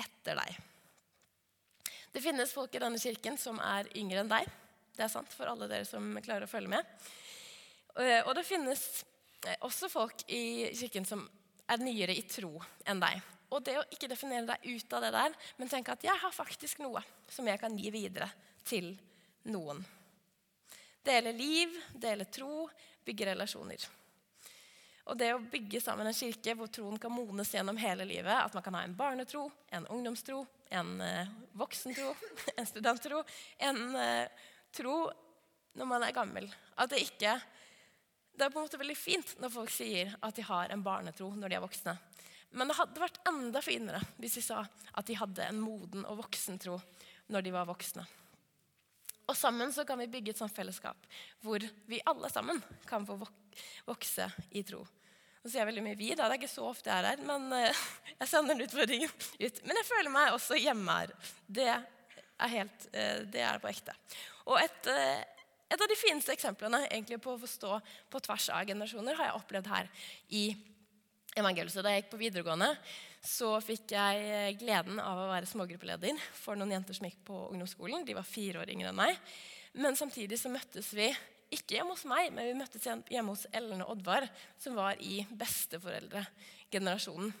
etter 0.00 0.40
deg. 0.40 0.56
Det 2.12 2.20
finnes 2.20 2.52
folk 2.52 2.74
i 2.76 2.82
denne 2.82 3.00
kirken 3.00 3.38
som 3.40 3.60
er 3.64 3.88
yngre 3.96 4.20
enn 4.22 4.32
deg. 4.32 4.50
Det 4.92 5.06
er 5.06 5.12
sant 5.12 5.32
for 5.32 5.48
alle 5.48 5.68
dere 5.70 5.88
som 5.88 6.12
klarer 6.20 6.44
å 6.44 6.50
følge 6.50 6.74
med. 6.74 7.08
Og 7.96 8.34
det 8.36 8.44
finnes 8.48 8.84
Eh, 9.46 9.58
også 9.66 9.88
folk 9.90 10.22
i 10.30 10.70
kirken 10.74 11.06
som 11.06 11.24
er 11.70 11.82
nyere 11.82 12.14
i 12.14 12.22
tro 12.30 12.54
enn 12.86 13.00
deg. 13.02 13.22
Og 13.52 13.64
det 13.66 13.74
å 13.78 13.88
ikke 13.92 14.10
definere 14.10 14.54
deg 14.54 14.68
ut 14.70 14.94
av 14.94 15.02
det 15.04 15.10
der, 15.16 15.34
men 15.58 15.70
tenke 15.70 15.94
at 15.94 16.04
jeg 16.06 16.22
har 16.22 16.34
faktisk 16.34 16.80
noe 16.84 17.02
som 17.30 17.48
jeg 17.48 17.60
kan 17.60 17.74
gi 17.76 17.90
videre 17.92 18.30
til 18.64 18.92
noen. 19.50 19.82
Dele 21.02 21.34
liv, 21.34 21.74
dele 21.98 22.28
tro, 22.30 22.68
bygge 23.04 23.32
relasjoner. 23.32 23.88
Og 25.10 25.18
det 25.18 25.32
å 25.34 25.42
bygge 25.42 25.80
sammen 25.82 26.06
en 26.06 26.14
kirke 26.14 26.54
hvor 26.54 26.70
troen 26.70 27.00
kan 27.02 27.10
mones 27.10 27.50
gjennom 27.50 27.80
hele 27.82 28.06
livet, 28.06 28.36
at 28.38 28.54
man 28.54 28.62
kan 28.62 28.78
ha 28.78 28.84
en 28.86 28.94
barnetro, 28.94 29.48
en 29.74 29.88
ungdomstro, 29.90 30.44
en 30.72 30.92
voksen 31.52 31.92
voksentro, 31.92 32.14
en 32.56 32.68
studenttro, 32.68 33.24
en 33.58 33.82
uh, 33.96 34.46
tro 34.72 34.96
når 35.76 35.88
man 35.88 36.04
er 36.06 36.14
gammel. 36.16 36.48
At 36.80 36.92
det 36.92 37.04
ikke 37.04 37.36
det 38.32 38.46
er 38.46 38.52
på 38.52 38.58
en 38.58 38.64
måte 38.64 38.80
veldig 38.80 38.96
fint 38.96 39.34
når 39.42 39.52
folk 39.52 39.72
sier 39.72 40.14
at 40.24 40.36
de 40.36 40.44
har 40.46 40.72
en 40.72 40.84
barnetro 40.84 41.28
når 41.36 41.52
de 41.52 41.58
er 41.58 41.64
voksne. 41.64 41.94
Men 42.56 42.68
det 42.68 42.76
hadde 42.78 43.00
vært 43.00 43.20
enda 43.28 43.62
finere 43.64 44.00
hvis 44.20 44.38
de 44.38 44.44
sa 44.44 44.62
at 44.64 45.08
de 45.08 45.16
hadde 45.16 45.44
en 45.44 45.60
moden 45.60 46.06
og 46.08 46.22
voksen 46.24 46.58
tro 46.60 46.78
når 47.32 47.44
de 47.44 47.52
var 47.54 47.68
voksne. 47.68 48.04
Og 49.28 49.36
sammen 49.38 49.70
så 49.72 49.84
kan 49.88 50.00
vi 50.00 50.10
bygge 50.10 50.32
et 50.32 50.40
sånt 50.40 50.54
fellesskap 50.54 51.06
hvor 51.44 51.62
vi 51.88 52.00
alle 52.08 52.28
sammen 52.32 52.58
kan 52.88 53.06
få 53.08 53.18
vokse 53.86 54.28
i 54.50 54.64
tro. 54.66 54.82
Nå 55.42 55.50
sier 55.50 55.64
jeg 55.64 55.72
veldig 55.72 55.82
mye 55.82 55.98
vi, 55.98 56.12
da. 56.14 56.28
Det 56.30 56.36
er 56.36 56.38
ikke 56.38 56.52
så 56.52 56.68
ofte 56.68 56.86
jeg 56.86 57.02
er 57.02 57.08
her, 57.10 57.22
men 57.26 57.48
eh, 57.56 57.78
jeg 58.20 58.30
sender 58.30 58.54
den 58.54 58.62
utfordringen 58.62 59.10
ut. 59.10 59.56
Men 59.66 59.80
jeg 59.80 59.88
føler 59.88 60.14
meg 60.14 60.36
også 60.36 60.58
hjemme 60.60 60.98
her. 61.00 61.14
Det 61.50 61.66
er, 61.66 62.50
helt, 62.52 62.84
eh, 62.94 63.24
det 63.26 63.42
er 63.42 63.58
på 63.62 63.70
ekte. 63.72 63.96
Og 64.46 64.58
et 64.62 64.90
eh, 64.92 65.22
et 65.72 65.80
av 65.80 65.88
de 65.88 65.96
fineste 65.96 66.34
eksemplene 66.34 66.82
egentlig 66.84 67.16
på 67.24 67.32
å 67.32 67.40
forstå 67.40 67.76
på 68.12 68.20
tvers 68.26 68.50
av 68.52 68.66
generasjoner 68.68 69.16
har 69.16 69.30
jeg 69.30 69.38
opplevd 69.38 69.70
her 69.72 69.86
i 70.36 70.42
evangeliet. 71.40 71.78
Da 71.80 71.94
jeg 71.94 72.02
gikk 72.02 72.10
på 72.12 72.20
videregående, 72.20 72.68
så 73.24 73.54
fikk 73.64 73.94
jeg 73.94 74.58
gleden 74.60 75.00
av 75.00 75.22
å 75.22 75.30
være 75.30 75.48
smågruppeleder 75.48 76.20
for 76.36 76.60
noen 76.60 76.74
jenter 76.76 76.98
som 76.98 77.08
gikk 77.08 77.22
på 77.24 77.38
ungdomsskolen. 77.54 78.04
De 78.04 78.18
var 78.18 78.28
fire 78.28 78.60
år 78.60 78.74
yngre 78.74 78.92
enn 78.92 79.00
meg. 79.00 79.16
Men 79.80 79.96
samtidig 79.96 80.36
så 80.36 80.52
møttes 80.52 80.92
vi 80.92 81.08
ikke 81.52 81.74
hjemme 81.78 81.94
hos 81.94 82.04
meg, 82.08 82.32
men 82.34 82.46
vi 82.48 82.58
møttes 82.58 82.84
hjemme 82.84 83.32
hos 83.34 83.46
Ellen 83.52 83.82
og 83.84 83.90
Oddvar, 83.96 84.22
som 84.60 84.72
var 84.78 84.94
i 85.04 85.26
besteforeldregenerasjonen. 85.30 87.32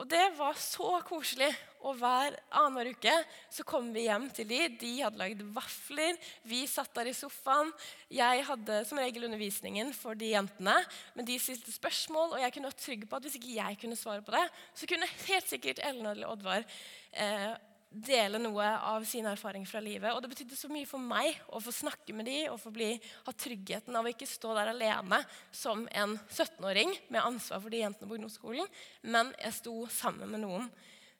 Og 0.00 0.06
det 0.08 0.22
var 0.38 0.56
så 0.56 0.94
koselig. 1.04 1.50
Og 1.84 1.98
hver 2.00 2.32
annenhver 2.56 2.88
uke 2.94 3.12
så 3.52 3.64
kom 3.68 3.90
vi 3.92 4.06
hjem 4.06 4.30
til 4.32 4.48
de. 4.48 4.60
De 4.80 4.92
hadde 5.02 5.20
lagd 5.20 5.42
vafler. 5.52 6.16
Vi 6.48 6.62
satt 6.68 6.94
der 6.96 7.10
i 7.10 7.16
sofaen. 7.16 7.68
Jeg 8.12 8.46
hadde 8.48 8.78
som 8.88 9.00
regel 9.00 9.26
undervisningen 9.28 9.92
for 9.96 10.16
de 10.16 10.32
jentene. 10.32 10.78
Men 11.16 11.28
de 11.28 11.36
stilte 11.40 11.72
spørsmål, 11.72 12.32
og 12.32 12.40
jeg 12.40 12.54
kunne 12.54 12.70
være 12.70 12.80
trygg 12.80 13.04
på 13.08 13.20
at 13.20 13.28
hvis 13.28 13.36
ikke 13.40 13.58
jeg 13.58 13.80
kunne 13.82 14.00
svare 14.00 14.24
på 14.24 14.36
det, 14.36 14.46
så 14.72 14.88
kunne 14.88 15.12
helt 15.26 15.52
sikkert 15.52 15.84
Ellen 15.84 16.08
eller 16.14 16.32
Oddvar 16.32 16.64
eh, 16.64 17.52
dele 17.90 18.38
noe 18.38 18.66
av 18.86 19.04
sine 19.08 19.32
erfaringer 19.34 19.66
fra 19.66 19.82
livet. 19.82 20.12
Og 20.14 20.22
det 20.22 20.30
betydde 20.30 20.58
så 20.58 20.70
mye 20.70 20.88
for 20.88 21.02
meg 21.02 21.34
å 21.50 21.60
få 21.62 21.74
snakke 21.74 22.14
med 22.14 22.28
dem 22.30 22.52
og 22.52 22.60
få 22.62 22.70
bli, 22.74 22.92
ha 23.26 23.34
tryggheten 23.34 23.96
av 23.98 24.06
å 24.06 24.12
ikke 24.12 24.28
stå 24.30 24.54
der 24.56 24.70
alene 24.72 25.18
som 25.50 25.82
en 25.90 26.14
17-åring 26.30 26.94
med 27.08 27.24
ansvar 27.24 27.62
for 27.64 27.74
de 27.74 27.82
jentene 27.82 28.06
på 28.06 28.16
ungdomsskolen, 28.18 28.70
men 29.10 29.34
jeg 29.42 29.58
sto 29.58 29.74
sammen 29.90 30.30
med 30.30 30.44
noen 30.44 30.70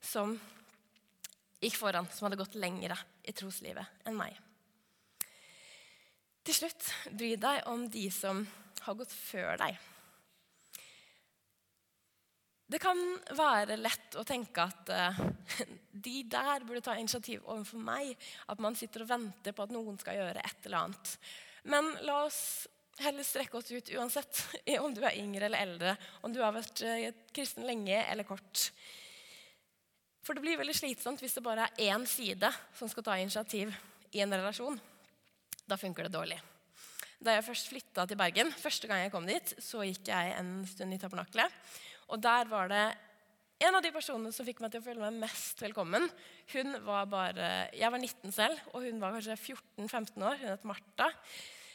som 0.00 0.36
gikk 1.60 1.76
foran, 1.76 2.08
som 2.14 2.28
hadde 2.28 2.40
gått 2.40 2.56
lengre 2.56 2.96
i 3.26 3.34
troslivet 3.36 4.06
enn 4.08 4.16
meg. 4.16 4.38
Til 6.46 6.56
slutt, 6.56 6.86
bry 7.12 7.34
deg 7.36 7.66
om 7.68 7.84
de 7.92 8.06
som 8.14 8.46
har 8.86 8.96
gått 8.96 9.12
før 9.12 9.58
deg. 9.60 9.89
Det 12.70 12.78
kan 12.78 12.98
være 13.34 13.80
lett 13.80 14.14
å 14.14 14.22
tenke 14.26 14.62
at 14.62 14.90
uh, 14.94 15.16
de 15.90 16.20
der 16.30 16.62
burde 16.62 16.84
ta 16.86 16.94
initiativ 16.94 17.42
overfor 17.42 17.82
meg. 17.82 18.12
At 18.46 18.62
man 18.62 18.78
sitter 18.78 19.02
og 19.02 19.10
venter 19.10 19.56
på 19.56 19.64
at 19.66 19.74
noen 19.74 19.98
skal 19.98 20.20
gjøre 20.20 20.44
et 20.44 20.68
eller 20.68 20.84
annet. 20.84 21.14
Men 21.66 21.90
la 22.06 22.20
oss 22.28 22.68
heller 23.00 23.26
strekke 23.26 23.58
oss 23.58 23.72
ut 23.72 23.90
uansett 23.96 24.42
om 24.84 24.94
du 24.94 25.02
er 25.02 25.18
yngre 25.18 25.48
eller 25.48 25.64
eldre, 25.66 25.96
om 26.22 26.32
du 26.34 26.38
har 26.44 26.54
vært 26.54 26.84
uh, 26.86 27.10
kristen 27.34 27.66
lenge 27.66 28.04
eller 28.04 28.28
kort. 28.28 28.68
For 30.22 30.36
det 30.36 30.44
blir 30.44 30.60
veldig 30.60 30.76
slitsomt 30.76 31.24
hvis 31.24 31.34
det 31.40 31.42
bare 31.42 31.66
er 31.72 31.90
én 31.90 32.06
side 32.06 32.52
som 32.78 32.90
skal 32.92 33.08
ta 33.08 33.18
initiativ 33.18 33.74
i 34.14 34.22
en 34.22 34.36
relasjon. 34.36 34.78
Da 35.66 35.80
funker 35.80 36.06
det 36.06 36.14
dårlig. 36.14 36.38
Da 37.20 37.34
jeg 37.34 37.44
først 37.50 37.68
flytta 37.68 38.06
til 38.08 38.16
Bergen, 38.16 38.54
første 38.56 38.88
gang 38.88 39.02
jeg 39.02 39.12
kom 39.12 39.26
dit, 39.28 39.56
så 39.60 39.82
gikk 39.84 40.06
jeg 40.08 40.36
en 40.38 40.60
stund 40.70 40.94
i 40.94 40.98
tabernaklet. 41.02 41.52
Og 42.10 42.18
der 42.22 42.48
var 42.50 42.70
det 42.70 42.84
en 43.60 43.76
av 43.76 43.84
de 43.84 43.92
personene 43.92 44.32
som 44.32 44.46
fikk 44.48 44.62
meg 44.64 44.72
til 44.72 44.80
å 44.80 44.84
føle 44.86 45.02
meg 45.04 45.20
mest 45.26 45.58
velkommen. 45.60 46.06
Hun 46.54 46.76
var 46.86 47.08
bare, 47.10 47.68
Jeg 47.76 47.92
var 47.92 48.00
19 48.00 48.32
selv, 48.32 48.60
og 48.72 48.86
hun 48.86 49.00
var 49.02 49.12
kanskje 49.12 49.36
14-15 49.36 50.24
år. 50.24 50.38
Hun 50.40 50.52
het 50.54 50.64
Martha. 50.64 51.10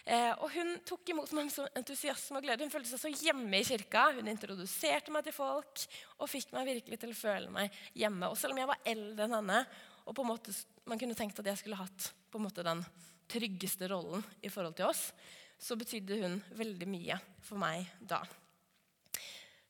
Eh, 0.06 0.34
og 0.38 0.50
Hun 0.54 0.80
tok 0.86 1.10
imot 1.10 1.32
meg 1.34 1.48
med 1.50 1.78
entusiasme 1.78 2.39
og 2.39 2.45
glede. 2.45 2.65
Hun 2.65 2.74
følte 2.74 2.89
seg 2.89 3.02
så 3.02 3.26
hjemme 3.28 3.60
i 3.62 3.67
kirka. 3.67 4.08
Hun 4.17 4.28
introduserte 4.30 5.13
meg 5.13 5.26
til 5.26 5.36
folk 5.38 5.86
og 6.17 6.30
fikk 6.30 6.54
meg 6.58 6.71
virkelig 6.71 7.00
til 7.02 7.13
å 7.13 7.19
føle 7.19 7.54
meg 7.54 7.78
hjemme. 7.93 8.30
Og 8.30 8.38
selv 8.38 8.54
om 8.54 8.62
jeg 8.62 8.71
var 8.71 8.82
eldre 8.86 9.28
enn 9.28 9.38
henne, 9.38 9.60
og 10.06 10.17
på 10.17 10.26
en 10.26 10.32
måte 10.34 10.54
man 10.86 11.02
kunne 11.02 11.17
tenkt 11.17 11.39
at 11.41 11.50
jeg 11.50 11.62
skulle 11.62 11.80
hatt 11.80 12.10
på 12.30 12.41
en 12.41 12.45
måte 12.45 12.65
den 12.65 12.82
tryggeste 13.30 13.89
rollen 13.89 14.26
i 14.45 14.50
forhold 14.54 14.78
til 14.78 14.89
oss, 14.89 15.12
så 15.58 15.78
betydde 15.78 16.17
hun 16.21 16.41
veldig 16.58 16.89
mye 16.89 17.17
for 17.45 17.62
meg 17.62 17.88
da. 18.02 18.24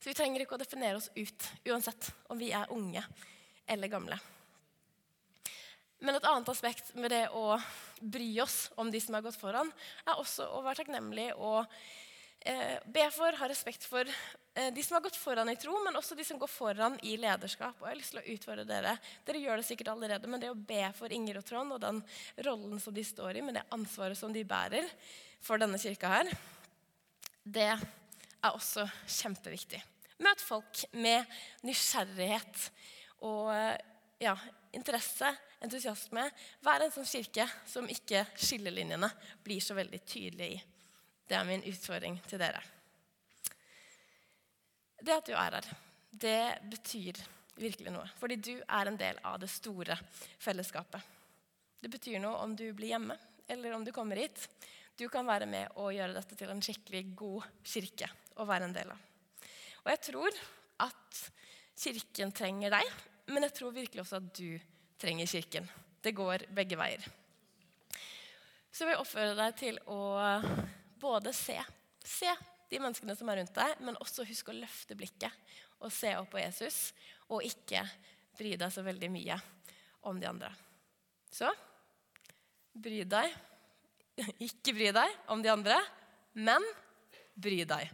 Så 0.06 0.12
vi 0.12 0.18
trenger 0.20 0.44
ikke 0.44 0.54
å 0.54 0.62
definere 0.62 1.00
oss 1.00 1.08
ut 1.18 1.46
uansett 1.66 2.12
om 2.30 2.38
vi 2.38 2.52
er 2.54 2.70
unge 2.70 3.02
eller 3.66 3.90
gamle. 3.90 4.20
Men 6.06 6.20
et 6.20 6.28
annet 6.30 6.52
aspekt 6.52 6.92
med 6.94 7.10
det 7.10 7.24
å 7.34 7.56
bry 8.06 8.28
oss 8.44 8.68
om 8.78 8.92
de 8.94 9.02
som 9.02 9.18
har 9.18 9.24
gått 9.26 9.40
foran, 9.42 9.72
er 10.06 10.22
også 10.22 10.46
å 10.46 10.60
være 10.62 10.84
takknemlig 10.84 11.32
og 11.34 11.64
eh, 12.46 12.76
be 12.86 13.08
for, 13.16 13.34
ha 13.40 13.50
respekt 13.50 13.88
for 13.90 14.06
eh, 14.06 14.70
de 14.76 14.84
som 14.86 15.00
har 15.00 15.08
gått 15.08 15.18
foran 15.18 15.50
i 15.50 15.58
tro, 15.58 15.74
men 15.82 15.98
også 15.98 16.20
de 16.22 16.28
som 16.30 16.38
går 16.38 16.54
foran 16.54 17.00
i 17.02 17.16
lederskap. 17.18 17.82
Og 17.82 17.90
jeg 17.90 17.96
har 17.96 18.00
lyst 18.04 18.14
til 18.14 18.22
å 18.22 18.36
utfordre 18.36 18.68
dere. 18.76 18.94
Dere 19.26 19.42
gjør 19.42 19.64
det 19.64 19.68
sikkert 19.72 19.90
allerede, 19.96 20.30
men 20.30 20.46
det 20.46 20.54
å 20.54 20.60
be 20.70 20.84
for 21.00 21.18
Inger 21.18 21.42
og 21.42 21.50
Trond 21.50 21.80
og 21.80 21.82
den 21.82 22.04
rollen 22.46 22.78
som 22.86 22.94
de 22.94 23.08
står 23.10 23.42
i, 23.42 23.46
med 23.50 23.58
det 23.58 23.66
ansvaret 23.74 24.22
som 24.22 24.38
de 24.38 24.46
bærer, 24.46 24.94
for 25.42 25.58
denne 25.66 25.82
kirka 25.82 26.14
her, 26.20 26.32
det 27.42 27.72
er 27.74 28.54
også 28.54 28.86
kjempeviktig. 29.10 29.82
Møt 30.24 30.44
folk 30.44 30.86
med 30.96 31.26
nysgjerrighet 31.68 32.70
og 33.28 33.52
ja, 34.22 34.36
interesse, 34.76 35.32
entusiasme. 35.64 36.28
Vær 36.64 36.86
en 36.86 36.94
sånn 36.94 37.08
kirke 37.10 37.48
som 37.68 37.90
ikke 37.92 38.24
skillelinjene 38.40 39.10
blir 39.44 39.64
så 39.64 39.76
veldig 39.76 40.02
tydelige 40.08 40.56
i. 40.56 40.62
Det 41.26 41.36
er 41.36 41.48
min 41.48 41.66
utfordring 41.68 42.20
til 42.30 42.40
dere. 42.40 42.62
Det 45.02 45.14
at 45.14 45.28
du 45.28 45.34
er 45.36 45.58
her, 45.58 45.68
det 46.10 46.40
betyr 46.72 47.20
virkelig 47.60 47.92
noe. 47.94 48.08
Fordi 48.20 48.38
du 48.40 48.54
er 48.62 48.90
en 48.90 49.00
del 49.00 49.20
av 49.26 49.40
det 49.42 49.50
store 49.52 49.98
fellesskapet. 50.42 51.02
Det 51.82 51.92
betyr 51.92 52.22
noe 52.24 52.40
om 52.44 52.56
du 52.58 52.70
blir 52.74 52.94
hjemme, 52.94 53.18
eller 53.48 53.76
om 53.76 53.84
du 53.86 53.92
kommer 53.94 54.22
hit. 54.22 54.48
Du 54.96 55.08
kan 55.12 55.28
være 55.28 55.48
med 55.50 55.76
og 55.76 55.92
gjøre 55.94 56.16
dette 56.16 56.38
til 56.40 56.54
en 56.54 56.64
skikkelig 56.64 57.04
god 57.20 57.50
kirke 57.68 58.10
å 58.40 58.48
være 58.48 58.70
en 58.70 58.78
del 58.78 58.94
av. 58.96 59.04
Og 59.86 59.92
jeg 59.94 60.02
tror 60.10 60.38
at 60.82 61.20
kirken 61.78 62.34
trenger 62.36 62.74
deg, 62.74 62.96
men 63.30 63.46
jeg 63.46 63.54
tror 63.58 63.76
virkelig 63.76 64.02
også 64.02 64.18
at 64.18 64.32
du 64.38 64.58
trenger 65.02 65.30
kirken. 65.30 65.70
Det 66.02 66.14
går 66.18 66.48
begge 66.58 66.78
veier. 66.80 67.06
Så 68.74 68.84
jeg 68.84 68.92
vil 68.92 69.02
oppfordre 69.02 69.38
deg 69.38 69.56
til 69.60 69.78
å 69.94 70.02
både 71.00 71.32
se, 71.38 71.56
se 72.02 72.34
de 72.72 72.82
menneskene 72.82 73.16
som 73.16 73.30
er 73.30 73.40
rundt 73.40 73.56
deg, 73.56 73.78
men 73.86 74.00
også 74.02 74.26
husk 74.28 74.50
å 74.50 74.58
løfte 74.58 74.98
blikket 74.98 75.32
og 75.80 75.94
se 75.94 76.12
opp 76.18 76.32
på 76.34 76.42
Jesus, 76.42 76.90
og 77.30 77.46
ikke 77.46 77.84
bry 78.36 78.56
deg 78.58 78.74
så 78.74 78.84
veldig 78.86 79.10
mye 79.14 79.38
om 80.10 80.20
de 80.20 80.30
andre. 80.30 80.50
Så 81.32 81.50
bry 82.74 83.04
deg. 83.08 83.34
Ikke 84.48 84.74
bry 84.76 84.92
deg 84.96 85.32
om 85.32 85.42
de 85.44 85.52
andre, 85.52 85.78
men 86.40 86.64
bry 87.36 87.64
deg 87.68 87.92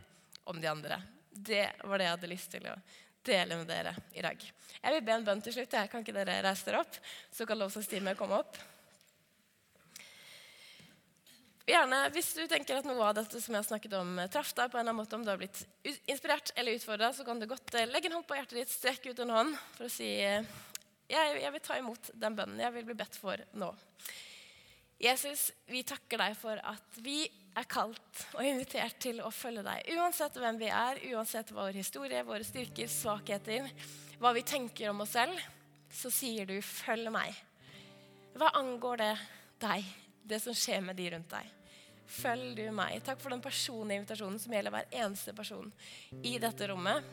om 0.50 0.60
de 0.62 0.70
andre. 0.70 1.00
Det 1.32 1.64
var 1.84 1.98
det 1.98 2.10
jeg 2.10 2.16
hadde 2.18 2.32
lyst 2.32 2.52
til 2.52 2.68
å 2.68 2.76
dele 3.26 3.58
med 3.62 3.70
dere 3.70 3.96
i 4.18 4.24
dag. 4.26 4.44
Jeg 4.82 4.96
vil 4.96 5.06
be 5.06 5.16
en 5.16 5.26
bønn 5.26 5.42
til 5.46 5.56
slutt. 5.56 5.78
Kan 5.92 6.04
ikke 6.04 6.16
dere 6.16 6.42
reise 6.44 6.68
dere 6.68 6.84
opp? 6.84 6.98
Så 7.32 7.48
kan 7.48 7.60
lovsangsteamet 7.62 8.20
komme 8.20 8.42
opp. 8.42 8.60
Gjerne, 11.72 12.00
Hvis 12.12 12.34
du 12.36 12.42
tenker 12.50 12.80
at 12.80 12.88
noe 12.90 13.06
av 13.06 13.14
dette 13.16 13.40
som 13.40 13.54
jeg 13.54 13.62
har 13.62 13.68
snakket 13.68 13.94
om, 13.96 14.18
eh, 14.20 14.28
traff 14.28 14.50
deg 14.58 14.72
på 14.72 14.80
en 14.80 14.82
eller 14.82 14.92
annen 14.92 15.04
måte, 15.06 15.16
om 15.16 15.24
du 15.24 15.30
har 15.30 15.38
blitt 15.38 15.62
inspirert 16.10 16.52
eller 16.56 16.76
utfordra, 16.76 17.14
så 17.14 17.24
kan 17.24 17.40
du 17.40 17.46
godt 17.48 17.76
eh, 17.76 17.88
legge 17.88 18.10
en 18.10 18.18
hånd 18.18 18.28
på 18.28 18.36
hjertet 18.36 18.58
ditt, 18.58 18.74
strekke 18.74 19.14
ut 19.14 19.22
en 19.24 19.30
hånd 19.30 19.56
for 19.78 19.86
å 19.86 19.94
si 19.94 20.10
eh, 20.20 20.44
jeg, 21.12 21.38
jeg 21.44 21.52
vil 21.54 21.64
ta 21.64 21.78
imot 21.78 22.12
den 22.18 22.36
bønnen 22.36 22.60
jeg 22.60 22.74
vil 22.76 22.90
bli 22.90 22.98
bedt 22.98 23.16
for 23.20 23.40
nå. 23.54 23.70
Jesus, 25.02 25.52
vi 25.70 25.84
takker 25.88 26.22
deg 26.22 26.36
for 26.38 26.60
at 26.60 27.00
vi 27.02 27.24
er 27.58 27.68
kalt 27.68 28.26
og 28.36 28.46
invitert 28.46 29.00
til 29.04 29.20
å 29.24 29.32
følge 29.34 29.64
deg. 29.66 29.90
Uansett 29.98 30.38
hvem 30.40 30.60
vi 30.62 30.70
er, 30.72 31.02
uansett 31.12 31.52
vår 31.56 31.76
historie, 31.76 32.24
våre 32.28 32.46
styrker, 32.48 32.88
svakheter, 32.92 33.68
hva 34.22 34.32
vi 34.36 34.46
tenker 34.48 34.92
om 34.92 35.04
oss 35.04 35.16
selv, 35.18 35.40
så 35.92 36.12
sier 36.14 36.46
du 36.46 36.62
'følg 36.62 37.12
meg'. 37.12 37.36
Hva 38.36 38.52
angår 38.56 38.98
det 38.98 39.18
deg, 39.60 39.84
det 40.24 40.40
som 40.42 40.54
skjer 40.54 40.82
med 40.82 40.96
de 40.96 41.10
rundt 41.12 41.30
deg? 41.30 41.50
Følg 42.12 42.56
du 42.56 42.72
meg. 42.72 43.04
Takk 43.04 43.20
for 43.20 43.30
den 43.30 43.42
personlige 43.42 44.02
invitasjonen 44.02 44.40
som 44.40 44.54
gjelder 44.54 44.72
hver 44.72 44.88
eneste 44.92 45.34
person 45.34 45.72
i 46.24 46.38
dette 46.38 46.68
rommet. 46.68 47.04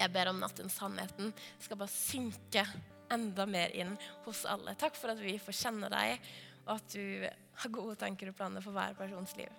Jeg 0.00 0.12
ber 0.12 0.28
om 0.28 0.42
at 0.42 0.56
den 0.56 0.70
sannheten 0.72 1.32
skal 1.58 1.76
bare 1.76 1.88
synke 1.88 2.64
enda 3.10 3.46
mer 3.46 3.74
inn 3.76 3.96
hos 4.24 4.44
alle. 4.48 4.74
Takk 4.74 4.96
for 4.96 5.12
at 5.12 5.20
vi 5.22 5.36
får 5.42 5.52
kjenne 5.52 5.90
deg, 5.92 6.18
og 6.66 6.76
at 6.76 6.94
du 6.94 7.28
har 7.62 7.74
gode 7.74 7.96
tanker 8.00 8.30
og 8.30 8.36
planer 8.38 8.64
for 8.64 8.76
hver 8.76 8.96
persons 8.98 9.34
liv. 9.38 9.52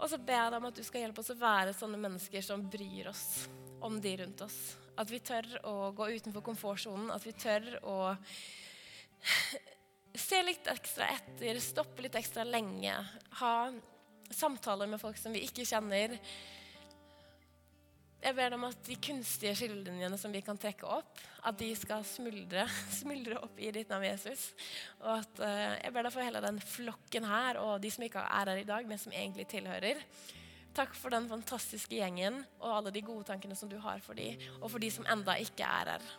Og 0.00 0.08
så 0.08 0.16
ber 0.16 0.38
jeg 0.38 0.52
deg 0.52 0.60
om 0.62 0.68
at 0.70 0.78
du 0.78 0.84
skal 0.86 1.04
hjelpe 1.04 1.20
oss 1.20 1.32
å 1.34 1.40
være 1.40 1.76
sånne 1.76 2.00
mennesker 2.00 2.44
som 2.44 2.64
bryr 2.72 3.10
oss 3.10 3.24
om 3.84 3.98
de 4.00 4.14
rundt 4.22 4.44
oss. 4.44 4.58
At 5.00 5.10
vi 5.12 5.20
tør 5.24 5.46
å 5.68 5.74
gå 5.96 6.08
utenfor 6.16 6.44
komfortsonen, 6.44 7.10
at 7.12 7.24
vi 7.24 7.34
tør 7.36 7.68
å 7.88 7.98
se 10.16 10.40
litt 10.44 10.68
ekstra 10.72 11.10
etter, 11.12 11.60
stoppe 11.62 12.04
litt 12.04 12.16
ekstra 12.18 12.44
lenge, 12.48 12.94
ha 13.40 13.54
samtaler 14.30 14.88
med 14.88 15.00
folk 15.02 15.18
som 15.20 15.34
vi 15.34 15.44
ikke 15.46 15.66
kjenner. 15.68 16.16
Jeg 18.20 18.36
ber 18.36 18.52
om 18.52 18.66
at 18.68 18.80
de 18.84 18.96
kunstige 19.00 19.54
skillelinjene 19.56 20.16
som 20.20 20.32
vi 20.34 20.42
kan 20.44 20.58
trekke 20.60 20.84
opp, 20.84 21.20
at 21.48 21.56
de 21.56 21.70
skal 21.78 22.04
smuldre, 22.04 22.66
smuldre 23.00 23.38
opp 23.40 23.60
i 23.60 23.70
ditt 23.72 23.88
navn, 23.88 24.04
Jesus. 24.10 24.50
Og 25.00 25.14
at 25.14 25.40
uh, 25.40 25.72
Jeg 25.80 25.94
ber 25.94 26.04
deg 26.04 26.14
for 26.14 26.26
hele 26.26 26.44
den 26.44 26.60
flokken 26.60 27.28
her, 27.30 27.60
og 27.62 27.80
de 27.80 27.92
som 27.94 28.04
ikke 28.04 28.24
er 28.26 28.52
her 28.52 28.60
i 28.60 28.68
dag, 28.68 28.88
men 28.88 29.00
som 29.00 29.14
egentlig 29.16 29.48
tilhører. 29.48 30.02
Takk 30.76 30.92
for 30.94 31.10
den 31.10 31.26
fantastiske 31.32 31.96
gjengen 31.96 32.42
og 32.60 32.74
alle 32.76 32.92
de 32.94 33.02
gode 33.02 33.24
tankene 33.26 33.56
som 33.58 33.72
du 33.72 33.80
har 33.82 34.04
for 34.04 34.14
dem, 34.18 34.38
og 34.60 34.68
for 34.70 34.82
de 34.82 34.92
som 34.92 35.08
enda 35.10 35.34
ikke 35.40 35.66
er 35.66 35.96
her 35.96 36.10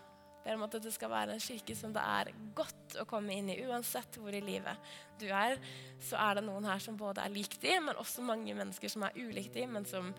ber 0.44 0.58
om 0.58 0.66
at 0.66 0.78
det 0.82 0.94
skal 0.94 1.12
være 1.12 1.36
en 1.36 1.44
kirke 1.44 1.76
som 1.78 1.94
det 1.94 2.02
er 2.02 2.32
godt 2.58 2.96
å 3.02 3.06
komme 3.10 3.36
inn 3.38 3.52
i. 3.54 3.60
Uansett 3.68 4.18
hvor 4.20 4.34
i 4.34 4.42
livet 4.44 4.94
du 5.22 5.28
er, 5.28 5.58
så 6.02 6.18
er 6.22 6.40
det 6.40 6.46
noen 6.48 6.66
her 6.66 6.82
som 6.82 6.98
både 6.98 7.24
er 7.24 7.34
lik 7.34 7.60
de, 7.62 7.76
men 7.86 8.00
også 8.02 8.26
mange 8.26 8.56
mennesker 8.58 8.92
som 8.92 9.06
er 9.06 9.18
ulik 9.22 9.52
de, 9.54 9.68
men 9.70 9.86
som 9.90 10.10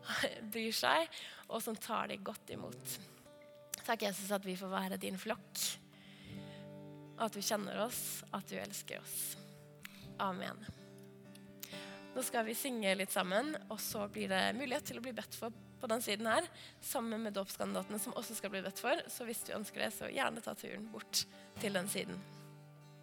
bryr 0.52 0.76
seg, 0.76 1.08
og 1.48 1.64
som 1.64 1.78
tar 1.78 2.12
de 2.12 2.20
godt 2.24 2.52
imot. 2.56 2.98
Takk, 3.80 4.04
Jesus, 4.04 4.28
at 4.34 4.44
vi 4.44 4.58
får 4.60 4.70
være 4.72 5.00
din 5.00 5.16
flokk. 5.18 5.64
At 7.20 7.34
du 7.36 7.40
kjenner 7.44 7.80
oss, 7.86 8.20
at 8.32 8.46
du 8.48 8.56
elsker 8.60 9.00
oss. 9.00 9.16
Amen. 10.20 10.60
Nå 12.10 12.22
skal 12.26 12.44
vi 12.46 12.56
synge 12.58 12.92
litt 12.98 13.12
sammen, 13.12 13.54
og 13.70 13.78
så 13.80 14.04
blir 14.12 14.28
det 14.32 14.42
mulighet 14.58 14.90
til 14.90 15.00
å 15.00 15.04
bli 15.04 15.14
bedt 15.16 15.36
for 15.38 15.54
på 15.80 15.90
den 15.90 16.02
siden 16.04 16.28
her, 16.30 16.46
sammen 16.84 17.22
med 17.24 17.36
dåpskandidatene 17.36 18.00
som 18.02 18.16
også 18.20 18.36
skal 18.38 18.52
bli 18.52 18.64
bedt 18.64 18.82
for. 18.82 19.06
Så 19.08 19.28
hvis 19.28 19.42
du 19.46 19.54
ønsker 19.56 19.84
det, 19.84 19.94
så 19.96 20.12
gjerne 20.12 20.44
ta 20.44 20.54
turen 20.58 20.86
bort 20.92 21.24
til 21.60 21.74
den 21.76 21.88
siden. 21.90 22.20